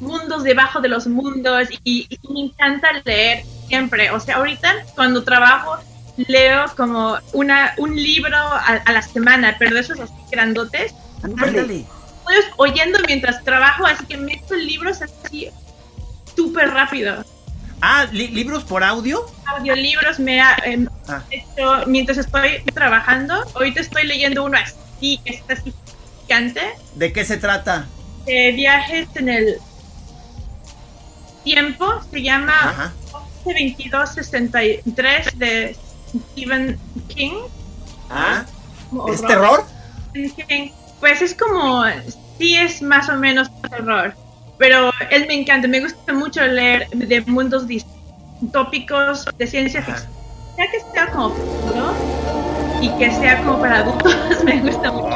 [0.00, 4.10] mundos debajo de los mundos y, y me encanta leer siempre.
[4.10, 5.78] O sea, ahorita cuando trabajo
[6.16, 10.94] leo como una un libro a, a la semana, pero de esos así grandotes.
[11.22, 11.60] Ándale.
[11.60, 15.48] Estoy oyendo mientras trabajo, así que meto libros así
[16.36, 17.24] súper rápido.
[17.84, 19.26] Ah, li- libros por audio.
[19.46, 21.20] Audiolibros me ha em, Ah.
[21.30, 23.34] hecho mientras estoy trabajando.
[23.54, 25.74] Ahorita estoy leyendo uno así, que está así
[26.22, 26.60] gigante,
[26.94, 27.86] ¿De qué se trata?
[28.24, 29.56] de viajes en el
[31.44, 31.86] tiempo.
[32.10, 32.92] Se llama Ajá.
[33.44, 35.76] 2263 de
[36.32, 37.32] Stephen King.
[38.10, 38.44] Ah,
[39.12, 39.64] ¿es terror?
[40.10, 40.70] Stephen King.
[41.00, 41.82] Pues es como,
[42.38, 44.14] sí es más o menos terror,
[44.62, 50.08] pero él me encanta, me gusta mucho leer de mundos distópicos, de ciencia ficción,
[50.56, 51.92] ya que sea como futuro
[52.80, 55.08] y que sea como para adultos, me gusta mucho.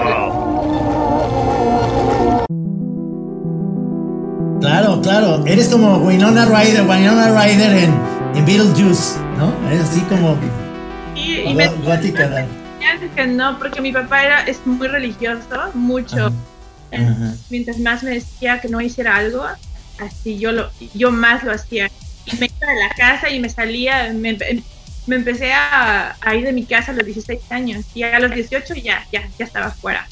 [4.61, 7.95] Claro, claro, eres como Winona Ryder, Winona Ryder en,
[8.35, 9.53] en Beetlejuice, ¿no?
[9.69, 10.37] Eres así como
[11.15, 12.27] Y, y me gó- gótica.
[12.29, 12.47] ¿no?
[13.15, 16.17] que no, porque mi papá era, es muy religioso, mucho.
[16.17, 16.33] Ajá.
[16.97, 17.35] Ajá.
[17.51, 19.45] Mientras más me decía que no hiciera algo,
[19.99, 21.91] así yo lo, yo más lo hacía.
[22.27, 24.37] Y me iba de la casa y me salía, me,
[25.07, 28.33] me empecé a, a ir de mi casa a los 16 años y a los
[28.33, 30.09] 18 ya, ya, ya estaba fuera.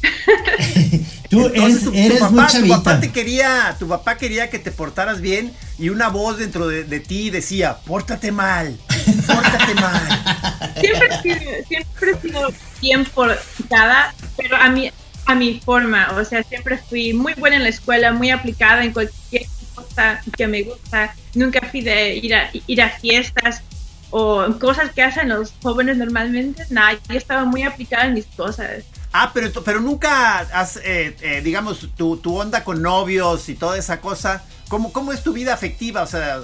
[1.28, 2.76] Tú Entonces, eres, tu, tu eres muy papá, tu chavita.
[2.76, 6.84] papá te quería, tu papá quería que te portaras bien y una voz dentro de,
[6.84, 8.78] de ti decía, pórtate mal,
[9.26, 10.72] pórtate mal.
[10.80, 14.90] Siempre he sido, siempre he sido bien portada, pero a mi,
[15.28, 18.94] a mi forma, o sea, siempre fui muy buena en la escuela, muy aplicada en
[18.94, 19.42] cualquier
[19.74, 21.14] cosa que me gusta.
[21.34, 23.60] Nunca fui de ir a, fiestas
[24.08, 26.64] o cosas que hacen los jóvenes normalmente.
[26.70, 28.84] Nada, yo estaba muy aplicada en mis cosas.
[29.12, 33.76] Ah, pero, pero nunca has, eh, eh, digamos, tu, tu onda con novios y toda
[33.76, 34.42] esa cosa.
[34.68, 36.02] ¿Cómo, ¿Cómo es tu vida afectiva?
[36.04, 36.40] O sea,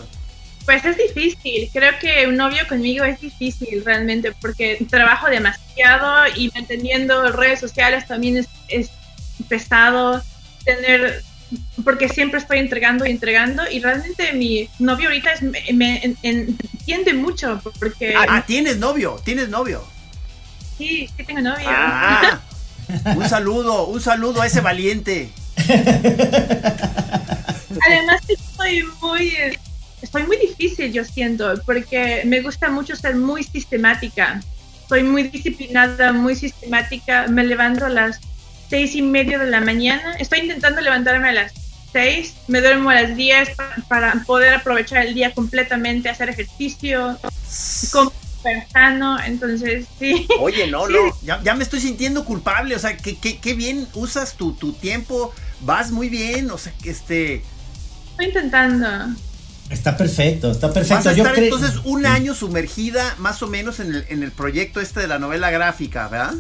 [0.65, 6.51] Pues es difícil, creo que un novio conmigo es difícil realmente porque trabajo demasiado y
[6.55, 8.91] manteniendo redes sociales también es, es
[9.49, 10.23] pesado
[10.65, 11.23] tener,
[11.85, 16.17] porque siempre estoy entregando y entregando y realmente mi novio ahorita es, me, me en-
[16.23, 19.85] en- entiende mucho porque ah, ah, tienes novio, tienes novio.
[20.79, 21.67] sí, sí tengo novio.
[21.69, 22.41] Ah,
[23.17, 25.29] un saludo, un saludo a ese valiente.
[27.87, 29.33] Además estoy muy,
[30.05, 34.41] estoy muy difícil, yo siento, porque me gusta mucho ser muy sistemática.
[34.89, 37.27] Soy muy disciplinada, muy sistemática.
[37.29, 38.21] Me levanto a las
[38.69, 40.15] seis y media de la mañana.
[40.19, 41.53] Estoy intentando levantarme a las
[41.93, 42.35] seis.
[42.49, 47.19] Me duermo a las diez pa- para poder aprovechar el día completamente, hacer ejercicio,
[47.93, 50.27] com- súper sano, entonces sí.
[50.39, 50.93] Oye, no, Sí.
[50.93, 54.53] no, ya, ya me estoy sintiendo culpable, o sea, que, que, que bien usas tu,
[54.53, 57.43] tu tiempo, vas muy bien, o sea, que este...
[58.11, 58.87] Estoy intentando.
[59.71, 61.09] Está perfecto, está Vas perfecto.
[61.09, 64.81] a Yo estar entonces un año sumergida más o menos en el, en el proyecto
[64.81, 66.35] este de la novela gráfica, ¿verdad?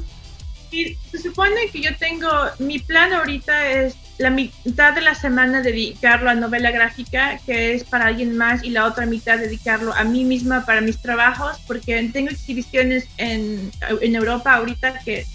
[0.70, 5.62] Y se supone que yo tengo, mi plan ahorita es la mitad de la semana
[5.62, 10.04] dedicarlo a novela gráfica, que es para alguien más, y la otra mitad dedicarlo a
[10.04, 15.26] mí misma para mis trabajos, porque tengo exhibiciones en, en Europa ahorita que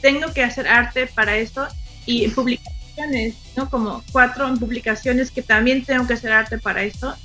[0.00, 1.66] tengo que hacer arte para eso
[2.06, 3.70] y publicaciones, ¿no?
[3.70, 7.16] Como cuatro en publicaciones que también tengo que hacer arte para eso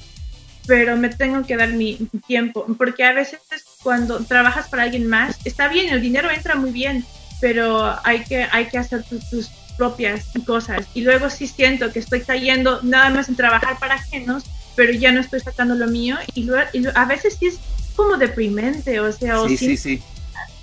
[0.68, 1.98] pero me tengo que dar mi
[2.28, 3.40] tiempo, porque a veces
[3.84, 7.06] cuando trabajas para alguien más, está bien, el dinero entra muy bien,
[7.42, 10.86] pero hay que, hay que hacer tu- tus propias cosas.
[10.94, 14.44] Y luego sí siento que estoy cayendo nada más en trabajar para ajenos,
[14.76, 16.18] pero ya no estoy sacando lo mío.
[16.34, 17.56] Y, luego, y a veces sí es
[17.96, 20.04] como deprimente, o sea, o Sí, sí, sí, sí.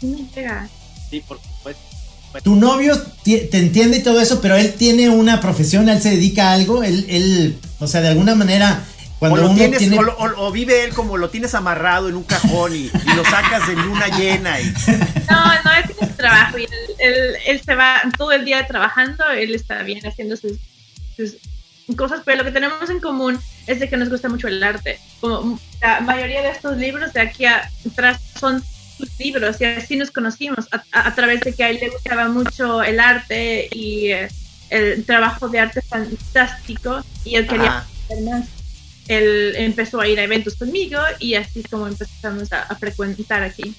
[0.01, 0.69] sí me llega.
[1.11, 1.83] Sí, por supuesto.
[2.43, 6.49] Tu novio te entiende y todo eso, pero él tiene una profesión, él se dedica
[6.49, 8.83] a algo, él, él o sea, de alguna manera,
[9.29, 9.99] cuando o, lo uno tienes, tiene...
[9.99, 13.15] o, lo- o- o vive él como lo tienes amarrado en un cajón y, y
[13.17, 14.61] lo sacas en luna llena.
[14.61, 14.65] Y,
[15.31, 18.67] No, no, él tiene su trabajo y él, él- él se va todo el día
[18.67, 20.53] trabajando, él está bien haciendo sus,
[21.17, 21.37] sus
[21.97, 24.99] cosas, pero lo que tenemos en común es de que nos gusta mucho el arte.
[25.21, 28.63] Como la mayoría de estos libros de aquí atrás son
[28.97, 31.91] sus libros y así nos conocimos a, a- a través de que a él le
[31.91, 34.29] gustaba mucho el arte y eh,
[34.71, 37.87] el trabajo de arte fantástico y él quería Ajá.
[38.05, 38.47] hacer más.
[39.09, 43.43] Él empezó a ir a eventos conmigo y así es como empezamos a, a frecuentar
[43.43, 43.75] aquí.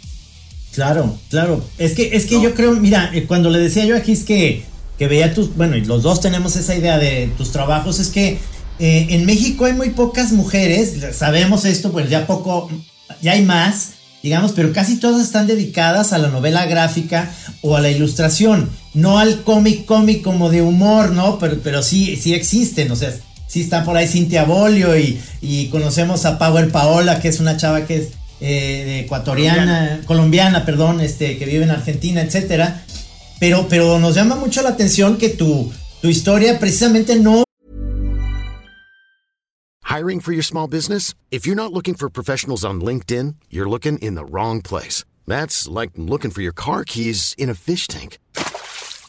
[0.73, 1.63] Claro, claro.
[1.77, 4.65] Es que, es que yo creo, mira, eh, cuando le decía yo a Gis que,
[4.97, 8.39] que veía tus, bueno, y los dos tenemos esa idea de tus trabajos, es que
[8.79, 12.71] eh, en México hay muy pocas mujeres, sabemos esto, pues ya poco,
[13.21, 13.91] ya hay más,
[14.23, 17.31] digamos, pero casi todas están dedicadas a la novela gráfica
[17.61, 21.37] o a la ilustración, no al cómic cómic como de humor, ¿no?
[21.37, 23.13] Pero, pero sí, sí existen, o sea,
[23.53, 27.55] sí está por ahí Cintia Bolio y, y conocemos a Power Paola, que es una
[27.55, 28.07] chava que es
[28.41, 30.65] eh, ecuatoriana, colombiana.
[30.65, 32.83] perdón, este, que vive en Argentina, etcétera.
[33.39, 37.43] Pero, pero nos llama mucho la atención que tu, tu historia precisamente no
[39.83, 41.13] Hiring for your small business?
[41.29, 45.05] If you're not looking for professionals on LinkedIn, you're looking in the wrong place.
[45.27, 48.17] That's like looking for your car keys in a fish tank.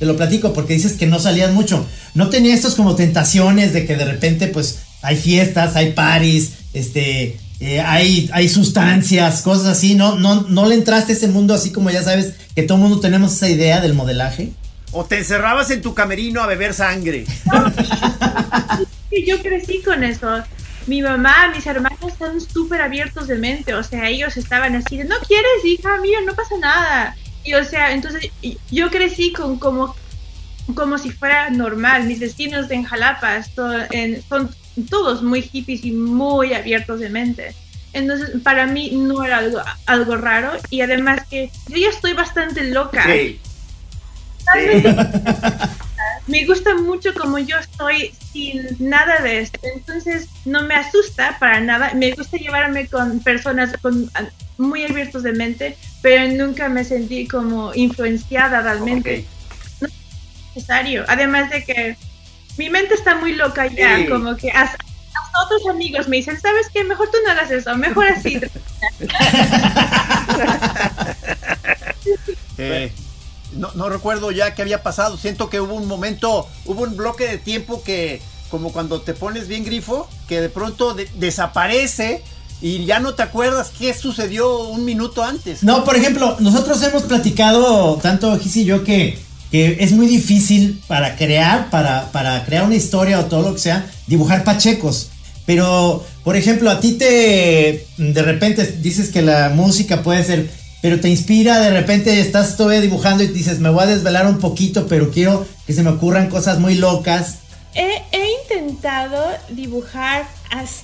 [0.00, 1.86] te lo platico porque dices que no salías mucho.
[2.14, 7.38] No tenía estos como tentaciones de que de repente, pues, hay fiestas, hay paris, este,
[7.60, 9.94] eh, hay, hay sustancias, cosas así.
[9.94, 12.98] No, no, no le entraste a ese mundo así como ya sabes que todo mundo
[12.98, 14.52] tenemos esa idea del modelaje.
[14.90, 17.26] o te encerrabas en tu camerino a beber sangre.
[19.26, 20.42] Yo crecí con eso.
[20.86, 25.04] Mi mamá, mis hermanos están súper abiertos de mente, o sea, ellos estaban así de,
[25.04, 27.16] no quieres, hija, mira, no pasa nada.
[27.50, 28.30] Y o sea, entonces
[28.70, 29.96] yo crecí con como,
[30.76, 32.04] como si fuera normal.
[32.04, 33.40] Mis vecinos en Jalapa
[33.90, 34.54] en- son
[34.88, 37.56] todos muy hippies y muy abiertos de mente.
[37.92, 42.62] Entonces, para mí no era algo, algo raro y además que yo ya estoy bastante
[42.70, 43.04] loca.
[43.04, 43.40] Sí.
[46.28, 49.58] me gusta mucho como yo estoy sin nada de esto.
[49.74, 51.94] Entonces no me asusta para nada.
[51.94, 54.08] Me gusta llevarme con personas con,
[54.56, 59.24] muy abiertos de mente, pero nunca me sentí como influenciada realmente.
[59.80, 59.94] No es
[60.54, 61.04] necesario.
[61.08, 61.96] Además de que
[62.56, 64.06] mi mente está muy loca ya, Sí.
[64.06, 66.84] como que hasta, hasta otros amigos me dicen, ¿sabes qué?
[66.84, 68.40] Mejor tú no hagas eso, mejor así.
[72.58, 72.92] Eh,
[73.52, 75.16] no, no recuerdo ya qué había pasado.
[75.16, 79.48] Siento que hubo un momento, hubo un bloque de tiempo que, como cuando te pones
[79.48, 82.22] bien grifo, que de pronto de- desaparece
[82.62, 85.62] y ya no te acuerdas qué sucedió un minuto antes.
[85.62, 89.18] No, por ejemplo, nosotros hemos platicado, tanto Gis y yo, que,
[89.50, 93.60] que es muy difícil para crear, para, para crear una historia o todo lo que
[93.60, 95.08] sea, dibujar pachecos.
[95.46, 100.50] Pero, por ejemplo, a ti te, de repente dices que la música puede ser,
[100.82, 104.38] pero te inspira, de repente estás todavía dibujando y dices, me voy a desvelar un
[104.38, 107.38] poquito, pero quiero que se me ocurran cosas muy locas.
[107.74, 110.82] He, he intentado dibujar as-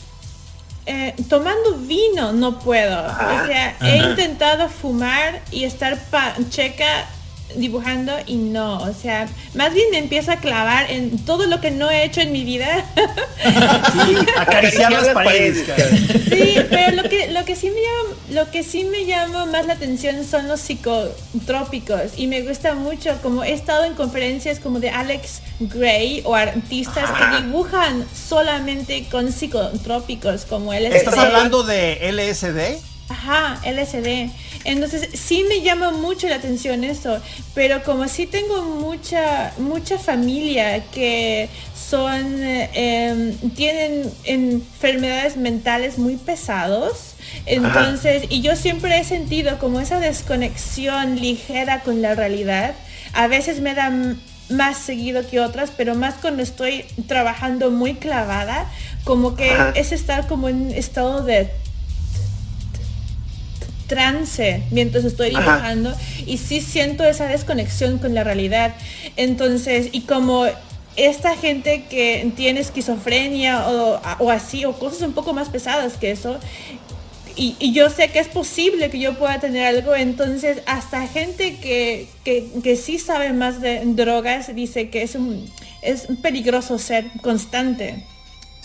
[0.87, 3.07] eh, tomando vino no puedo.
[3.07, 5.99] O sea, he intentado fumar y estar
[6.49, 7.07] checa
[7.55, 11.70] dibujando y no, o sea, más bien me empiezo a clavar en todo lo que
[11.70, 12.84] no he hecho en mi vida.
[13.47, 15.64] Sí, acariciar las paredes.
[16.28, 19.66] Sí, pero lo que, lo que sí me llama, lo que sí me llama más
[19.66, 24.80] la atención son los psicotrópicos y me gusta mucho, como he estado en conferencias como
[24.80, 30.86] de Alex Gray o artistas que dibujan solamente con psicotrópicos como él.
[30.86, 32.82] ¿Estás hablando de LSD?
[33.09, 34.30] Ajá, LSD.
[34.66, 37.20] Entonces sí me llama mucho la atención eso,
[37.54, 41.48] pero como sí tengo mucha, mucha familia que
[41.88, 47.14] son, em, tienen enfermedades mentales muy pesados,
[47.44, 52.74] entonces, y yo siempre he sentido como esa desconexión ligera con la realidad,
[53.12, 53.92] a veces me da
[54.50, 58.70] más seguido que otras, pero más cuando estoy trabajando muy clavada,
[59.04, 61.50] como que es estar como en estado de
[63.87, 65.95] trance mientras estoy dibujando
[66.26, 68.74] y sí siento esa desconexión con la realidad.
[69.16, 70.47] Entonces, y como
[70.97, 76.39] esta gente que tiene esquizofrenia o, así, o cosas un poco más pesadas que eso,
[77.39, 82.09] y, yo sé que es posible que yo pueda tener algo, entonces hasta gente que,
[82.24, 85.47] que, sí sabe más de drogas dice que es, un,
[85.82, 88.07] es peligroso ser constante.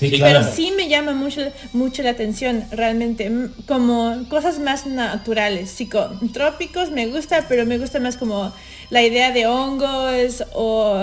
[0.09, 1.41] Pero sí me llama mucho,
[1.73, 3.31] mucho la atención realmente,
[3.67, 8.51] como cosas más naturales, psicotrópicos me gusta, pero me gusta más como
[8.91, 10.95] la idea de hongos o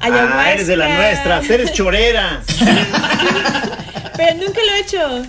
[0.00, 0.40] ayahuasca.
[0.40, 2.42] Ah, eres de las nuestras, eres chorera.
[4.16, 5.22] pero nunca lo he hecho.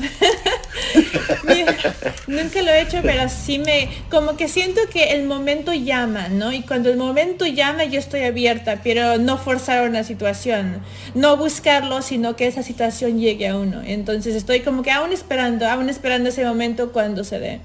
[2.27, 6.53] nunca lo he hecho, pero sí me, como que siento que el momento llama, ¿no?
[6.53, 10.81] Y cuando el momento llama yo estoy abierta, pero no forzar una situación,
[11.13, 13.81] no buscarlo, sino que esa situación llegue a uno.
[13.85, 17.59] Entonces estoy como que aún esperando, aún esperando ese momento cuando se dé.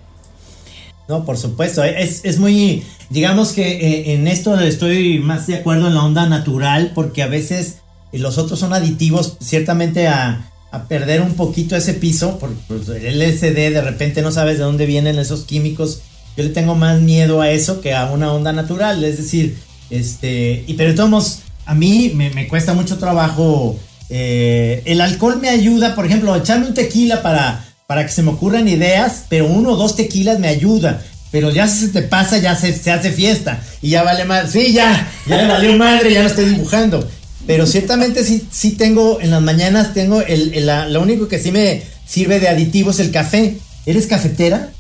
[1.09, 5.87] No, por supuesto, es, es muy, digamos que eh, en esto estoy más de acuerdo
[5.87, 7.77] en la onda natural, porque a veces
[8.13, 10.53] los otros son aditivos ciertamente a,
[10.91, 15.19] perder un poquito ese piso, porque el LSD de repente no sabes de dónde vienen
[15.19, 16.03] esos químicos.
[16.37, 19.57] Yo le tengo más miedo a eso que a una onda natural, es decir,
[19.89, 23.79] este, y pero todos, a mí me, cuesta mucho trabajo.
[24.11, 28.31] Eh, el alcohol me ayuda, por ejemplo, echarme un tequila para, para que se me
[28.31, 31.03] ocurran ideas, pero uno o dos tequilas me ayuda.
[31.31, 33.61] Pero ya si se te pasa, ya se, se hace fiesta.
[33.83, 34.51] Y ya vale más.
[34.51, 37.07] Sí, ya, ya me valió madre, ya no estoy dibujando.
[37.47, 41.83] Pero ciertamente sí, sí tengo, en las mañanas tengo el, lo único que sí me
[42.05, 43.59] sirve de aditivo es el café.
[43.85, 44.71] ¿Eres cafetera?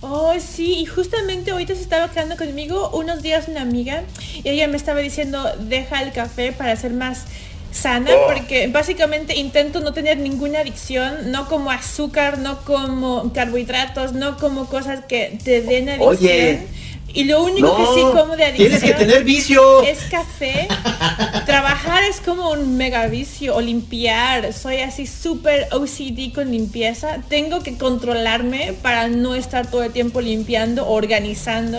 [0.00, 4.04] Oh, sí, y justamente ahorita se estaba quedando conmigo unos días una amiga
[4.42, 7.20] y ella me estaba diciendo, deja el café para ser más
[7.74, 8.32] sana, oh.
[8.32, 14.66] porque básicamente intento no tener ninguna adicción, no como azúcar, no como carbohidratos, no como
[14.66, 16.72] cosas que te den adicción.
[17.12, 18.70] Y lo único que sí como de adicción.
[18.70, 19.82] Tienes que tener vicio.
[19.84, 20.66] Es café.
[21.46, 24.52] Trabajar es como un mega vicio o limpiar.
[24.52, 27.18] Soy así súper OCD con limpieza.
[27.28, 31.78] Tengo que controlarme para no estar todo el tiempo limpiando, organizando.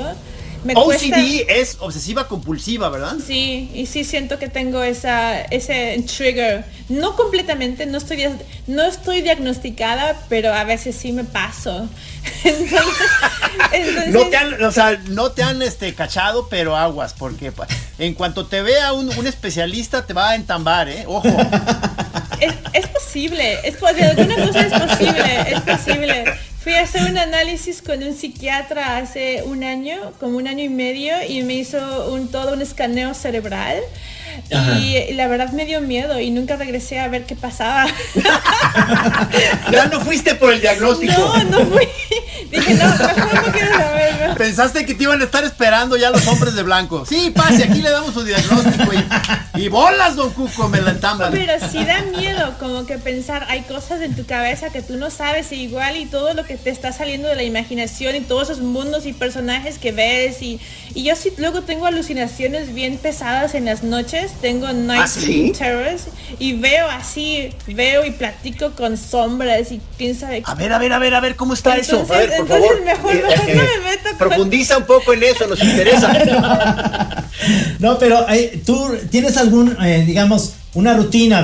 [0.73, 3.15] OCD es obsesiva compulsiva, ¿verdad?
[3.25, 6.65] Sí, y sí siento que tengo esa, ese trigger.
[6.89, 8.25] No completamente, no estoy,
[8.67, 11.87] no estoy diagnosticada, pero a veces sí me paso.
[14.09, 17.51] no te han, o sea, no te han este, cachado, pero aguas, porque
[17.99, 21.05] en cuanto te vea un, especialista te va a entambar, ¿eh?
[21.07, 21.27] Ojo.
[22.73, 26.25] Es, posible, es, de alguna cosa es posible, es posible.
[26.65, 30.69] Fui a hacer un análisis con un psiquiatra hace un año, como un año y
[30.69, 33.77] medio, y me hizo un todo un escaneo cerebral.
[34.79, 37.85] Y la verdad me dio miedo y nunca regresé a ver qué pasaba.
[39.71, 41.13] ya no fuiste por el diagnóstico.
[41.13, 41.87] No, no fui.
[42.55, 44.37] Dije, no, mejor no quiero saber.
[44.37, 47.05] Pensaste que te iban a estar esperando ya los hombres de blanco.
[47.05, 48.91] Sí, pase, aquí le damos su diagnóstico.
[49.55, 51.31] Y, bolas, don Cuco, me la entamban.
[51.31, 55.09] Pero sí da miedo, como que pensar, hay cosas en tu cabeza que tú no
[55.09, 58.49] sabes, y igual y todo lo que te está saliendo de la imaginación y todos
[58.49, 60.41] esos mundos y personajes que ves.
[60.41, 60.59] Y,
[60.93, 66.03] y yo sí luego tengo alucinaciones bien pesadas en las noches tengo night ¿Ah, terrors
[66.39, 70.43] y veo así, veo y platico con sombras y quién sabe.
[70.45, 72.05] A ver, a ver, a ver, a ver cómo está eso.
[72.09, 72.81] A ver, por favor.
[72.81, 77.25] Mejor, mejor no me meto Profundiza un poco en eso, nos interesa.
[77.79, 81.43] no, pero eh, tú tienes algún, eh, digamos, una rutina.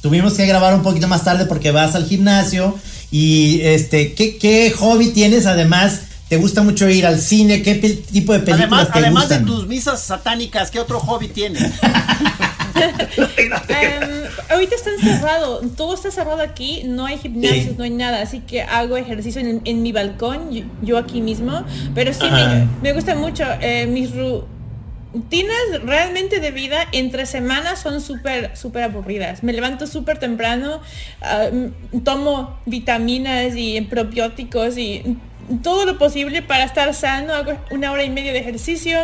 [0.00, 2.76] tuvimos que grabar un poquito más tarde porque vas al gimnasio
[3.10, 6.02] y este, ¿qué, qué hobby tienes además?
[6.28, 7.62] ¿Te gusta mucho ir al cine?
[7.62, 11.62] ¿Qué tipo de películas además, te además de tus misas satánicas, ¿qué otro hobby tienes?
[13.68, 17.74] Em, ahorita está encerrado, todo está cerrado aquí, no hay gimnasios, Sí.
[17.78, 21.64] no hay nada, así que hago ejercicio en, en mi balcón, yo, yo aquí mismo,
[21.94, 28.00] pero sí me, me gusta mucho eh, mis rutinas realmente de vida entre semanas son
[28.00, 29.42] súper, súper aburridas.
[29.42, 30.80] Me levanto súper temprano,
[31.20, 31.72] ah, m-
[32.04, 35.16] tomo vitaminas y probióticos y
[35.62, 38.98] todo lo posible para estar sano, hago una hora y media de ejercicio.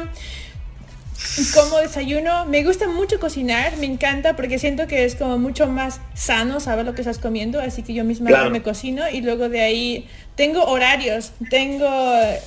[1.55, 6.01] Como desayuno, me gusta mucho cocinar, me encanta porque siento que es como mucho más
[6.14, 8.51] sano saber lo que estás comiendo, así que yo misma Claro.
[8.51, 11.87] me cocino y luego de ahí tengo horarios, tengo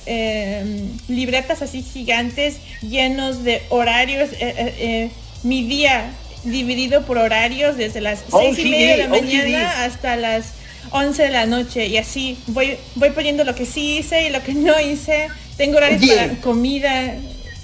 [0.06, 5.10] eh, libretas así gigantes llenos de horarios, eh, eh, eh,
[5.42, 6.10] mi día
[6.44, 10.54] dividido por horarios desde las Oh, seis y media de la oh, mañana hasta las
[10.92, 14.42] 11 de la noche y así voy, voy poniendo lo que sí hice y lo
[14.42, 15.28] que no hice.
[15.56, 17.14] Tengo horarios para comida,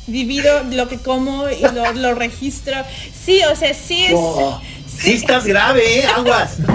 [0.06, 2.74] divido lo que como y lo, lo registro.
[3.24, 4.12] Sí, o sea, sí es...
[4.12, 4.60] No,
[4.98, 6.04] sí estás grave, ¿eh?
[6.16, 6.56] Aguas.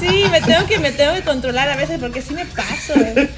[0.00, 2.92] Sí, me tengo que me tengo que controlar a veces porque sí me paso.
[2.96, 3.28] eh.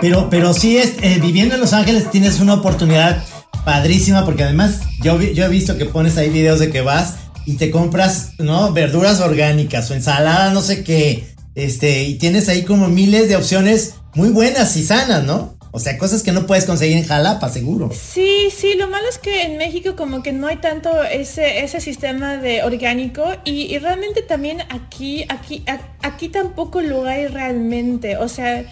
[0.00, 3.24] Pero, pero sí, es, eh, viviendo en Los Ángeles tienes una oportunidad
[3.64, 7.14] padrísima porque además yo, vi- yo he visto que pones ahí videos de que vas
[7.48, 8.74] y te compras, ¿no?
[8.74, 11.24] Verduras orgánicas o ensalada, no sé qué.
[11.54, 15.56] Este, y tienes ahí como miles de opciones muy buenas y sanas, ¿no?
[15.70, 17.90] O sea, cosas que no puedes conseguir en Jalapa, seguro.
[17.90, 21.80] Sí, sí, lo malo es que en México como que no hay tanto ese, ese
[21.80, 25.64] sistema de orgánico y, y realmente también aquí, aquí,
[26.02, 28.18] aquí tampoco lo hay realmente.
[28.18, 28.70] O sea,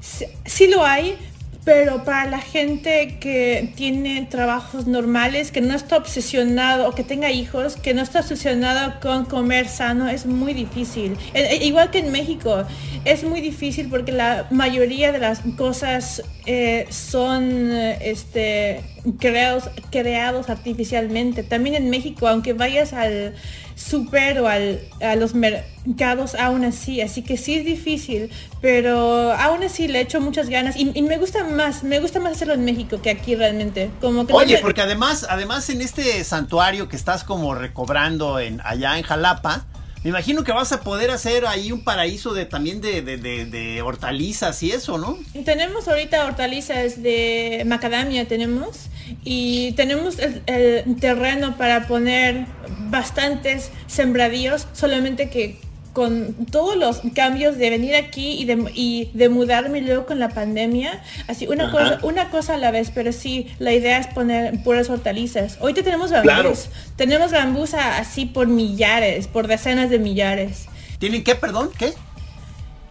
[0.00, 1.16] sí, sí lo hay,
[1.64, 7.30] pero para la gente que tiene trabajos normales, que no está obsesionado o que tenga
[7.30, 11.16] hijos, que no está obsesionado con comer sano, es muy difícil.
[11.34, 12.64] E- e- igual que en México,
[13.04, 18.80] es muy difícil porque la mayoría de las cosas eh, son este,
[19.18, 21.42] creados, creados artificialmente.
[21.42, 23.34] También en México, aunque vayas al
[23.74, 28.30] súper o al, a los mercados aún así, así que sí es difícil,
[28.60, 32.32] pero aún así le echo muchas ganas y, y me gusta más, me gusta más
[32.32, 33.90] hacerlo en México que aquí realmente.
[34.00, 38.60] Como que no Oye, porque además, además en este santuario que estás como recobrando en,
[38.64, 39.66] allá en Jalapa,
[40.04, 43.82] me imagino que vas a poder hacer ahí un paraíso de también de, de, de-
[43.82, 45.18] hortalizas y eso, ¿no?
[45.44, 48.86] Tenemos ahorita hortalizas de macadamia, tenemos,
[49.24, 52.46] y tenemos el terreno para poner
[52.90, 55.58] bastantes sembradíos, solamente que
[55.92, 60.30] con todos los cambios de venir aquí y de, y de mudarme luego con la
[60.30, 61.72] pandemia, así una Ajá.
[61.72, 65.58] cosa, una cosa a la vez, pero sí, la idea es poner puras hortalizas.
[65.60, 66.52] Ahorita tenemos bambús, Claro.
[66.96, 70.66] tenemos bambús así por millares, por decenas de millares.
[70.98, 71.70] ¿Tienen qué, perdón?
[71.78, 71.92] ¿Qué?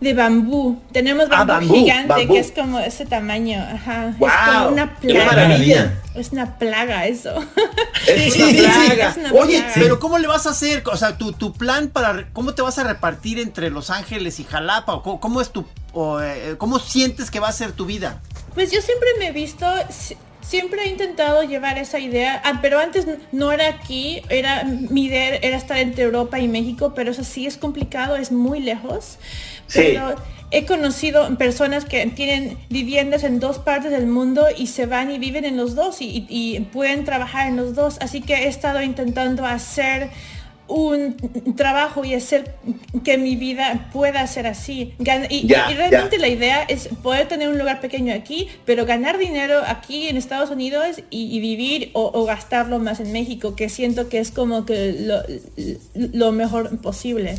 [0.01, 0.81] De bambú.
[0.91, 2.33] Tenemos Ah, bambú, gigante bambú.
[2.33, 3.59] que es como ese tamaño.
[3.61, 4.09] Ajá.
[4.09, 5.25] es como una qué plaga.
[5.27, 6.01] maravilla.
[6.15, 7.33] Es una plaga eso.
[8.07, 9.09] Es Sí, sí, plaga.
[9.11, 9.73] es una Oye, plaga.
[9.75, 10.81] pero ¿cómo le vas a hacer?
[10.91, 12.27] O sea, tu, tu plan para...
[12.33, 14.95] ¿Cómo te vas a repartir entre Los Ángeles y Jalapa?
[14.95, 15.65] ¿O cómo, cómo es tu...
[15.93, 18.19] o, eh, ¿Cómo sientes que va a ser tu vida?
[18.55, 22.79] Pues yo siempre me he visto, si- siempre he intentado llevar esa idea, ah, pero
[22.79, 27.23] antes no era aquí, era mi idea era estar entre Europa y México, pero eso
[27.23, 29.17] sí es complicado, es muy lejos.
[29.67, 29.79] Sí.
[29.83, 30.15] Pero
[30.53, 35.17] he conocido personas que tienen viviendas en dos partes del mundo y se van y
[35.17, 38.47] viven en los dos y, y- y pueden trabajar en los dos, así que he
[38.47, 40.09] estado intentando hacer
[40.73, 42.55] un trabajo y hacer
[43.03, 44.93] que mi vida pueda ser así.
[44.99, 49.61] Gan- Y, realmente la idea es poder tener un lugar pequeño aquí, pero ganar dinero
[49.67, 54.09] aquí en Estados Unidos y, y vivir o, o gastarlo más en México, que siento
[54.09, 55.21] que es como que lo,
[55.95, 57.35] lo mejor posible.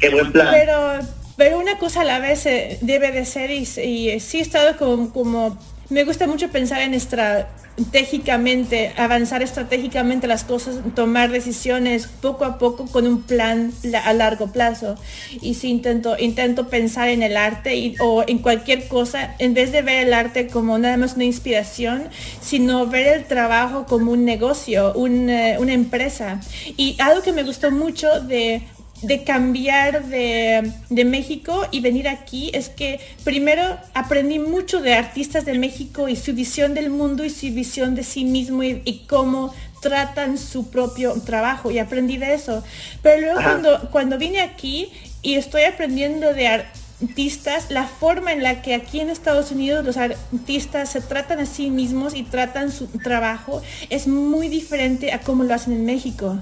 [0.00, 0.48] Qué buen plan.
[0.50, 0.98] Pero,
[1.36, 4.76] pero una cosa a la vez eh, debe de ser y, y sí he estado
[4.76, 5.58] como, como,
[5.90, 12.86] me gusta mucho pensar en estratégicamente, avanzar estratégicamente las cosas, tomar decisiones poco a poco
[12.86, 14.96] con un plan la- a largo plazo.
[15.40, 19.82] Y sí intento, intento pensar en el arte o en cualquier cosa, en vez de
[19.82, 22.04] ver el arte como nada más una inspiración,
[22.40, 26.40] sino ver el trabajo como un negocio, un, eh, una empresa.
[26.76, 28.62] Y algo que me gustó mucho de
[29.06, 33.62] de cambiar de, de México y venir aquí es que primero
[33.94, 38.02] aprendí mucho de artistas de México y su visión del mundo y su visión de
[38.02, 42.64] sí mismo y, y cómo tratan su propio trabajo y aprendí de eso.
[43.02, 43.50] Pero luego Ajá.
[43.50, 44.88] cuando, cuando vine aquí
[45.22, 46.72] y estoy aprendiendo de ar-
[47.08, 51.46] artistas, la forma en la que aquí en Estados Unidos los artistas se tratan a
[51.46, 56.38] sí mismos y tratan su trabajo es muy diferente a cómo lo hacen en México.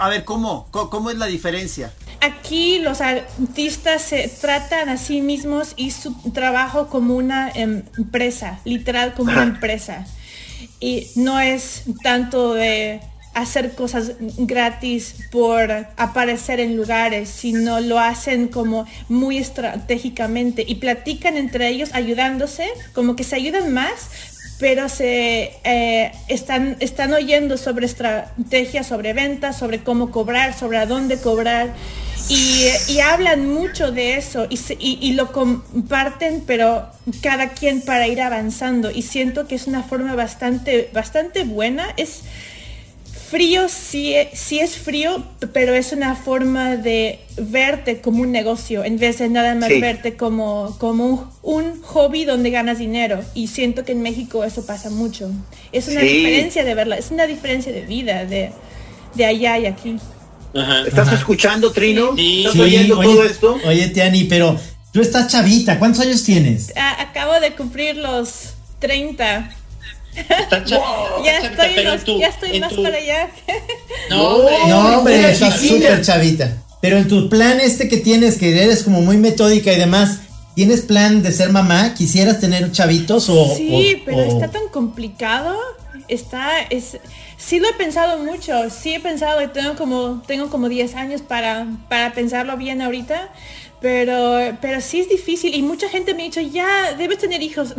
[0.00, 0.66] A ver, ¿cómo?
[0.70, 1.92] ¿Cómo es la diferencia?
[2.20, 9.14] Aquí los artistas se tratan a sí mismos y su trabajo como una empresa, literal
[9.14, 10.06] como una empresa.
[10.78, 13.00] Y no es tanto de
[13.34, 21.36] hacer cosas gratis por aparecer en lugares, sino lo hacen como muy estratégicamente y platican
[21.36, 24.10] entre ellos ayudándose, como que se ayudan más,
[24.58, 30.86] pero se eh, están, están oyendo sobre estrategias, sobre ventas, sobre cómo cobrar, sobre a
[30.86, 31.74] dónde cobrar.
[32.28, 36.86] Y, hablan mucho de eso y, y, lo comparten, pero
[37.20, 38.92] cada quien para ir avanzando.
[38.92, 41.88] Y siento que es una forma bastante, bastante buena.
[41.96, 42.22] Es,
[43.32, 45.24] frío sí, sí es frío,
[45.54, 50.18] pero es una forma de verte como un negocio en vez de nada más verte
[50.18, 53.24] como, como un, hobby donde ganas dinero.
[53.34, 55.30] Y siento que en México eso pasa mucho.
[55.72, 58.52] Es una diferencia de verla, es una diferencia de vida de,
[59.14, 59.96] de allá y aquí.
[60.86, 62.14] ¿Estás escuchando, Trino?
[62.14, 62.44] Sí.
[62.44, 63.58] ¿Estás oyendo todo esto?
[63.64, 64.60] Oye, Tiani, pero
[64.92, 66.70] tú estás chavita, ¿cuántos años tienes?
[66.76, 69.61] acabo de cumplir los 30
[71.24, 73.30] ya, estoy ya estoy más para allá.
[74.10, 76.56] no, no, hombre, estás súper chavita.
[76.80, 80.18] Pero en tu plan este que tienes, que eres como muy metódica y demás,
[80.54, 81.94] ¿tienes plan de ser mamá?
[81.94, 83.54] ¿Quisieras tener chavitos o...?
[83.56, 85.56] Sí, pero está tan complicado.
[86.08, 86.98] Está, es,
[87.38, 91.22] sí lo he pensado mucho, sí he pensado y tengo como, tengo como 10 años
[91.22, 93.30] para, para pensarlo bien ahorita
[93.82, 97.74] pero, pero sí es difícil y mucha gente me ha dicho, ya, debes tener hijos,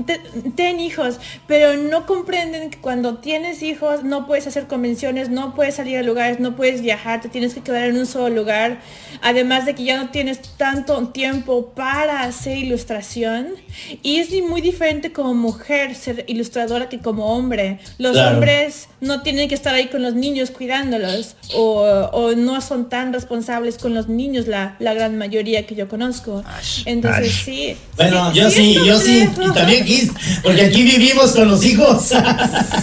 [0.56, 5.76] ten hijos, pero no comprenden que cuando tienes hijos no puedes hacer convenciones, no puedes
[5.76, 8.82] salir a lugares, no puedes viajar, te tienes que quedar en un solo lugar,
[9.22, 13.54] además de que ya no tienes tanto tiempo para hacer ilustración.
[14.02, 17.80] Y es muy diferente como mujer ser ilustradora que como hombre.
[17.98, 21.82] Los hombres no tienen que estar ahí con los niños cuidándolos o,
[22.12, 26.44] o no son tan responsables con los niños la, la gran mayoría que yo conozco.
[26.86, 27.76] Entonces sí.
[27.98, 29.30] Bueno, yo sí, yo sí.
[29.30, 30.10] Y también aquí,
[30.42, 32.12] porque aquí vivimos con los hijos.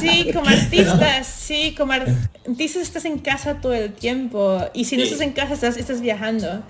[0.00, 4.60] Sí, como artistas, sí, como artistas estás en casa todo el tiempo.
[4.72, 6.62] Y si no estás en casa, estás, estás viajando.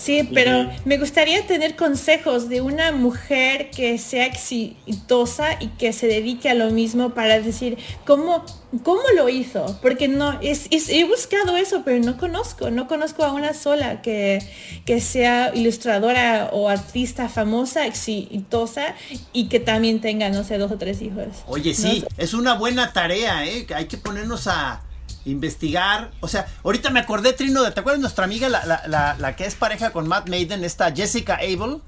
[0.00, 6.06] Sí, pero me gustaría tener consejos de una mujer que sea exitosa y que se
[6.06, 7.76] dedique a lo mismo para decir
[8.06, 8.46] cómo,
[8.82, 9.78] cómo lo hizo.
[9.82, 14.38] Porque no, es, he buscado eso, pero no conozco, no conozco a una sola que,
[14.86, 18.94] que sea ilustradora o artista famosa, exitosa
[19.34, 21.26] y que también tenga, no sé, dos o tres hijos.
[21.46, 23.66] Oye, sí, es una buena tarea, ¿eh?
[23.74, 24.80] Hay que ponernos a
[25.24, 26.10] investigar.
[26.20, 29.92] O sea, ahorita me acordé, Trino, de, ¿te acuerdas nuestra amiga, la, que es pareja
[29.92, 31.78] con Matt Maiden, esta Jessica Abel?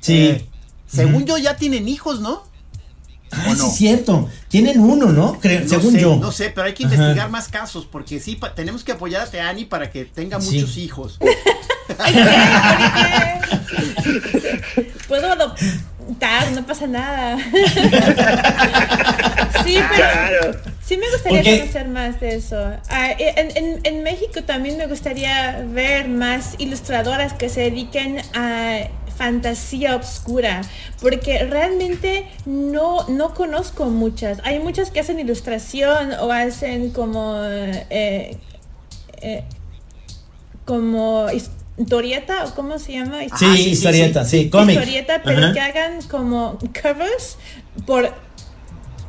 [0.00, 0.28] Sí.
[0.28, 0.46] Eh,
[0.86, 2.44] según yo ya tienen hijos, ¿no?
[3.30, 4.28] Ah, sí, es cierto.
[4.48, 5.40] Tienen uno, ¿no?
[5.40, 6.16] Creo, según yo.
[6.16, 9.64] No sé, pero hay que investigar más casos porque sí, tenemos que apoyar a Teani
[9.64, 11.18] para que tenga muchos hijos.
[15.08, 17.38] Puedo adoptar, no pasa nada.
[19.64, 22.56] sí, pero sí me gustaría conocer más de eso.
[22.88, 30.62] Ah, en, México también me gustaría ver más ilustradoras que se dediquen a fantasía oscura,
[31.00, 34.38] porque realmente no, no conozco muchas.
[34.44, 37.42] Hay muchas que hacen ilustración o hacen como...
[37.42, 38.36] Eh,
[39.20, 39.44] eh,
[40.64, 46.56] como historieta o cómo se llama sí, historieta sí, cómic historieta pero que hagan como
[46.80, 47.36] covers
[47.84, 48.14] por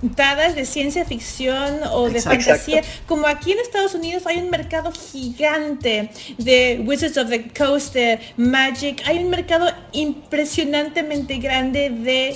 [0.03, 2.81] dadas de ciencia ficción o de fantasía.
[3.07, 8.19] Como aquí en Estados Unidos hay un mercado gigante de Wizards of the Coast, de
[8.37, 12.35] Magic, hay un mercado impresionantemente grande de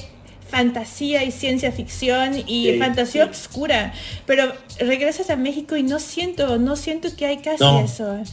[0.49, 3.93] fantasía y ciencia ficción y fantasía oscura.
[4.25, 8.23] Pero regresas a México y no siento, no siento que hay casi eso.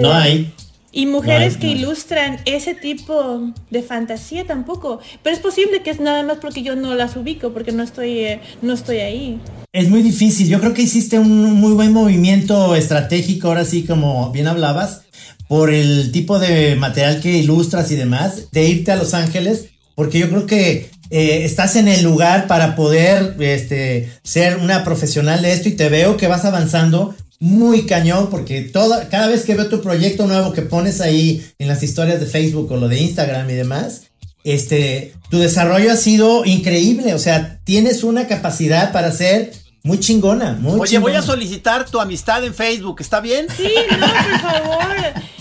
[0.00, 0.54] no eh, hay.
[0.92, 5.00] Y mujeres que ilustran ese tipo de fantasía tampoco.
[5.22, 8.18] Pero es posible que es nada más porque yo no las ubico, porque no estoy,
[8.18, 9.40] eh, no estoy ahí.
[9.72, 10.48] Es muy difícil.
[10.48, 15.04] Yo creo que hiciste un muy buen movimiento estratégico, ahora sí, como bien hablabas,
[15.48, 20.18] por el tipo de material que ilustras y demás, de irte a Los Ángeles, porque
[20.18, 25.52] yo creo que eh, estás en el lugar para poder este, ser una profesional de
[25.52, 29.68] esto y te veo que vas avanzando muy cañón porque toda, cada vez que veo
[29.68, 33.50] tu proyecto nuevo que pones ahí en las historias de Facebook o lo de Instagram
[33.50, 34.02] y demás,
[34.44, 40.52] este, tu desarrollo ha sido increíble, o sea, tienes una capacidad para hacer muy chingona,
[40.52, 41.14] muy Oye, chingona.
[41.14, 43.46] voy a solicitar tu amistad en Facebook, ¿está bien?
[43.56, 43.68] Sí,
[43.98, 44.96] no, por favor.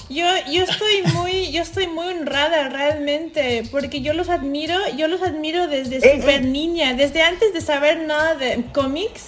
[0.10, 5.22] Yo, yo estoy muy, yo estoy muy honrada realmente, porque yo los admiro, yo los
[5.22, 9.22] admiro desde Eh, súper niña, desde antes de saber nada de cómics.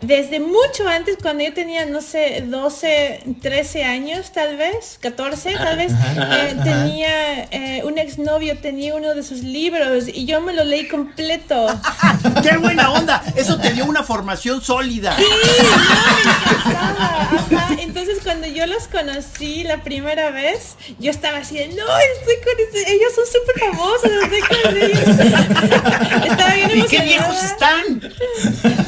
[0.00, 5.76] Desde mucho antes, cuando yo tenía, no sé, 12, 13 años tal vez, 14 tal
[5.76, 10.62] vez, eh, tenía eh, un exnovio, tenía uno de sus libros y yo me lo
[10.62, 11.66] leí completo.
[12.44, 13.24] ¡Qué buena onda!
[13.34, 15.16] Eso te dio una formación sólida.
[15.16, 16.76] Sí, no, me.
[16.76, 17.68] Ajá.
[17.80, 21.74] Entonces cuando yo los conocí la primera vez, yo estaba así de, no,
[22.18, 26.28] estoy con este- ellos son súper famosos, estoy con ellos.
[26.30, 28.00] estaba bien ¿Y qué emocionada, viejos están?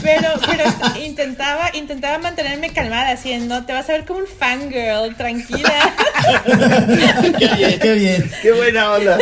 [0.02, 0.64] Pero, pero
[1.04, 5.94] intentaba, intentaba mantenerme calmada, no, te vas a ver como un fangirl, tranquila.
[7.80, 8.30] Qué bien.
[8.42, 9.18] Qué buena onda.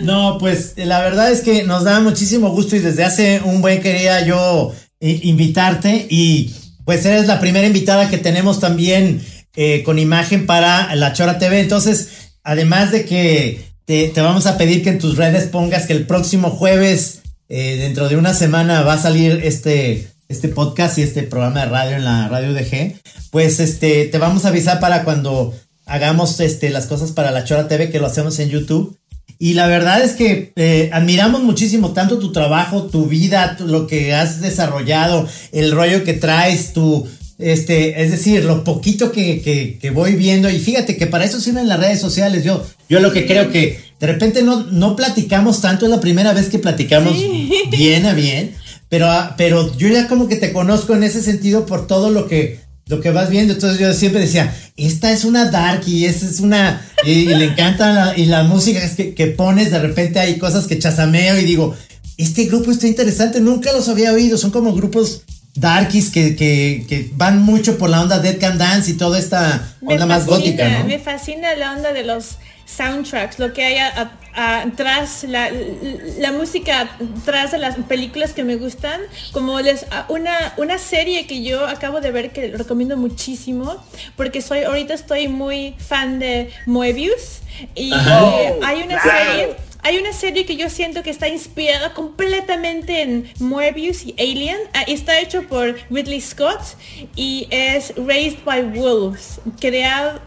[0.00, 3.80] No, pues la verdad es que nos da muchísimo gusto y desde hace un buen
[3.80, 9.22] quería yo eh, invitarte y pues eres la primera invitada que tenemos también
[9.54, 11.60] eh, con imagen para la Chora TV.
[11.60, 15.92] Entonces, además de que te, te vamos a pedir que en tus redes pongas que
[15.92, 21.02] el próximo jueves, eh, dentro de una semana, va a salir este, este podcast y
[21.02, 22.94] este programa de radio en la radio DG,
[23.30, 25.54] pues este, te vamos a avisar para cuando
[25.86, 28.96] hagamos este, las cosas para la Chora TV, que lo hacemos en YouTube.
[29.38, 33.86] Y la verdad es que eh, admiramos muchísimo tanto tu trabajo, tu vida, tu- lo
[33.88, 37.08] que has desarrollado, el rollo que traes, tu,
[37.38, 40.48] este, es decir, lo poquito que, que- que voy viendo.
[40.48, 42.44] Y fíjate que para eso sirven las redes sociales.
[42.44, 46.32] Yo, yo lo que creo que de repente no, no platicamos tanto, es la primera
[46.32, 47.14] vez que platicamos
[47.70, 48.54] bien a bien.
[48.92, 52.28] Pero, ah, pero yo ya como que te conozco en ese sentido por todo lo
[52.28, 53.54] que, lo que vas viendo.
[53.54, 56.86] Entonces yo siempre decía, esta es una dark y esa es una...
[57.02, 60.36] Y, y le encanta la, y la música es que, que pones, de repente hay
[60.36, 61.74] cosas que chazameo y digo,
[62.18, 65.22] este grupo está interesante, nunca los había oído, son como grupos
[65.54, 69.74] darkies que, que, que van mucho por la onda Dead Can Dance y toda esta
[69.80, 70.84] Me onda más gótica, ¿no?
[70.84, 72.36] Me fascina la onda de los
[72.76, 74.00] soundtracks, lo que hay a-
[75.24, 75.50] la,
[76.18, 76.88] la música
[77.20, 79.00] atrás de las películas que me gustan,
[79.32, 83.76] como les una, una serie que yo acabo de ver que recomiendo muchísimo,
[84.16, 87.40] porque soy ahorita estoy muy fan de Moebius
[87.74, 89.30] y eh, hay una Claro.
[89.32, 94.56] serie hay una serie que yo siento que está inspirada completamente en Moebius y Alien.
[94.74, 96.60] Ah, Está hecho por Ridley Scott
[97.16, 100.20] y es Raised by Wolves, creado-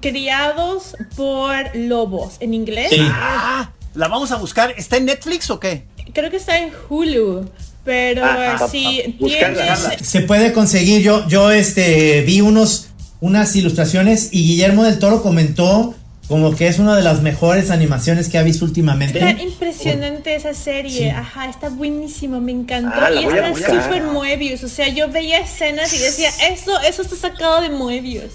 [0.00, 2.92] criados por lobos en inglés.
[3.00, 4.74] Ah, la vamos a buscar.
[4.76, 5.84] ¿Está en Netflix o qué?
[6.12, 7.48] Creo que está en Hulu,
[7.84, 10.08] pero Ah, si ah, buscarla, tienes...
[10.08, 12.88] Se puede conseguir, yo, yo este, vi unos,
[13.20, 15.94] unas ilustraciones y Guillermo del Toro comentó
[16.28, 19.18] como que es una de las mejores animaciones que ha visto últimamente.
[19.18, 21.08] Está impresionante esa serie, Sí.
[21.08, 22.96] ajá, está buenísimo, me encantó.
[22.98, 27.16] Ah, y está súper Moebius, o sea, yo veía escenas y decía, eso, eso está
[27.16, 28.32] sacado de Moebius.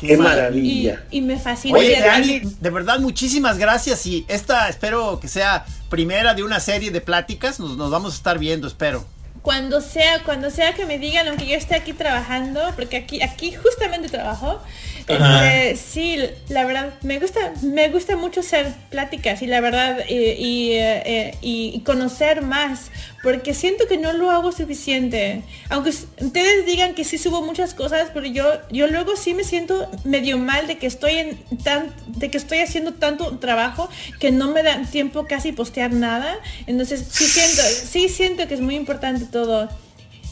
[0.00, 1.04] Qué Y- maravilla.
[1.12, 1.78] Y, y me fascina.
[1.78, 4.04] Oye, Y- Dani, de verdad, muchísimas gracias.
[4.06, 7.60] Y esta espero que sea primera de una serie de pláticas.
[7.60, 9.04] Nos, nos vamos a estar viendo, espero.
[9.42, 13.52] Cuando sea, cuando sea que me digan, aunque yo esté aquí trabajando, porque aquí, aquí
[13.52, 14.60] justamente trabajo,
[15.08, 16.18] este, sí,
[16.48, 21.02] la verdad, me gusta, me gusta mucho hacer pláticas y la verdad, eh, y, eh,
[21.04, 25.42] eh, y- y conocer más, porque siento que no lo hago suficiente.
[25.68, 29.88] Aunque ustedes digan que sí subo muchas cosas, pero yo, yo luego sí me siento
[30.04, 34.50] medio mal de que estoy en tan, de que estoy haciendo tanto trabajo que no
[34.50, 36.36] me da tiempo casi postear nada.
[36.66, 39.68] Entonces sí siento, sí siento que es muy importante todo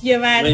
[0.03, 0.47] llevar,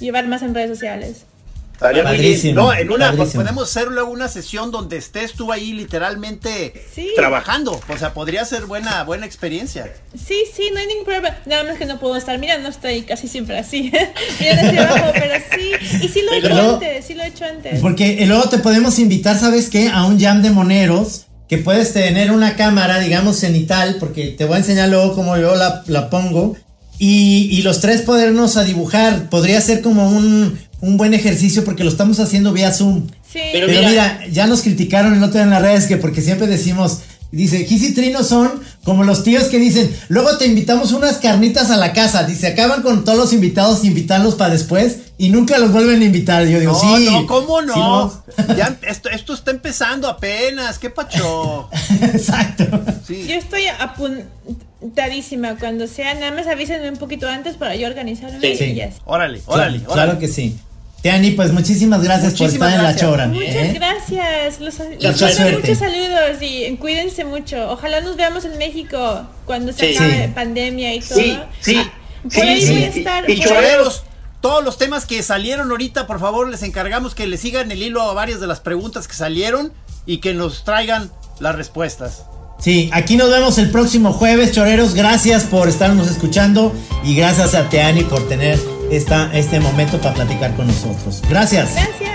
[0.00, 1.26] llevar más en redes sociales.
[1.74, 2.22] Estaría muy bien.
[2.24, 2.54] Padrísimo.
[2.62, 3.42] No, en una Padrísimo.
[3.42, 7.10] podemos hacer luego una sesión donde estés tú ahí literalmente Sí.
[7.16, 7.80] trabajando.
[7.88, 9.92] O sea, podría ser buena, buena experiencia.
[10.14, 11.36] Sí, sí, no hay ningún problema.
[11.46, 13.92] Nada más que no puedo estar mirando, estoy casi siempre así.
[14.78, 15.70] Abajo, pero sí.
[16.04, 17.80] Y sí lo he hecho Pero- antes, sí lo he hecho antes.
[17.80, 19.88] Porque eh, luego te podemos invitar, ¿sabes qué?
[19.88, 24.54] A un jam de moneros que puedes tener una cámara, digamos, cenital, porque te voy
[24.54, 26.56] a enseñar luego cómo yo la, la pongo.
[26.98, 29.28] Y, y los tres podernos a dibujar.
[29.28, 33.06] Podría ser como un, un buen ejercicio porque lo estamos haciendo vía Zoom.
[33.30, 33.40] Sí.
[33.52, 36.20] Pero, Pero mira, mira- ya nos criticaron el otro día en las redes que porque
[36.22, 37.00] siempre decimos,
[37.32, 41.70] dice, Gis y Trino son como los tíos que dicen, luego te invitamos unas carnitas
[41.70, 45.72] a la casa, dice, acaban con todos los invitados, invitarlos para después y nunca los
[45.72, 46.46] vuelven a invitar.
[46.46, 47.06] Yo digo, No, sí.
[47.10, 48.24] no, ¿cómo sí, no?
[48.56, 50.78] ya, esto, esto está empezando apenas.
[50.78, 51.68] ¿Qué pacho?
[52.02, 52.64] Exacto.
[53.06, 53.26] Sí.
[53.26, 55.56] Yo estoy apuntadísima.
[55.58, 58.38] Cuando sea, nada más avísenme un poquito antes para yo organizarme.
[58.40, 58.80] Sí, sí.
[59.04, 60.04] Órale, órale, Claro, órale.
[60.10, 60.56] claro que sí.
[61.04, 63.02] Teani, pues muchísimas gracias Muchísimas por estar gracias.
[63.02, 63.26] en la chora.
[63.28, 63.72] Muchas ¿eh?
[63.74, 64.60] gracias.
[64.60, 65.60] Los, los Mucha mando suerte.
[65.60, 67.70] muchos saludos y cuídense mucho.
[67.72, 69.96] Ojalá nos veamos en México cuando se Sí.
[69.96, 70.32] acabe Sí.
[70.34, 71.18] pandemia y todo.
[71.18, 71.76] Sí, sí.
[71.78, 71.92] Ah,
[72.22, 72.72] Por sí, ahí sí.
[72.72, 73.30] voy a estar.
[73.30, 74.04] Y por ahí- Choreros,
[74.40, 78.00] todos los temas que salieron ahorita, por favor, les encargamos que le sigan el hilo
[78.00, 79.74] a varias de las preguntas que salieron
[80.06, 82.22] y que nos traigan las respuestas.
[82.58, 84.94] Sí, aquí nos vemos el próximo jueves, choreros.
[84.94, 86.72] Gracias por estarnos escuchando
[87.04, 88.58] y gracias a Teani por tener
[88.90, 91.22] esta, este momento para platicar con nosotros.
[91.28, 91.74] Gracias.
[91.74, 92.14] Gracias.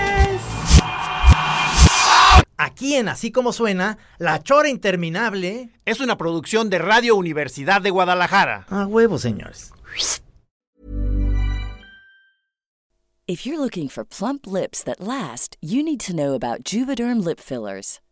[2.56, 7.88] Aquí en Así como suena, La Chora Interminable Es una producción de Radio Universidad de
[7.90, 8.66] Guadalajara.
[8.68, 9.72] A huevo, señores.
[13.26, 17.38] If you're looking for plump lips that last, you need to know about Juvederm lip
[17.38, 18.00] fillers.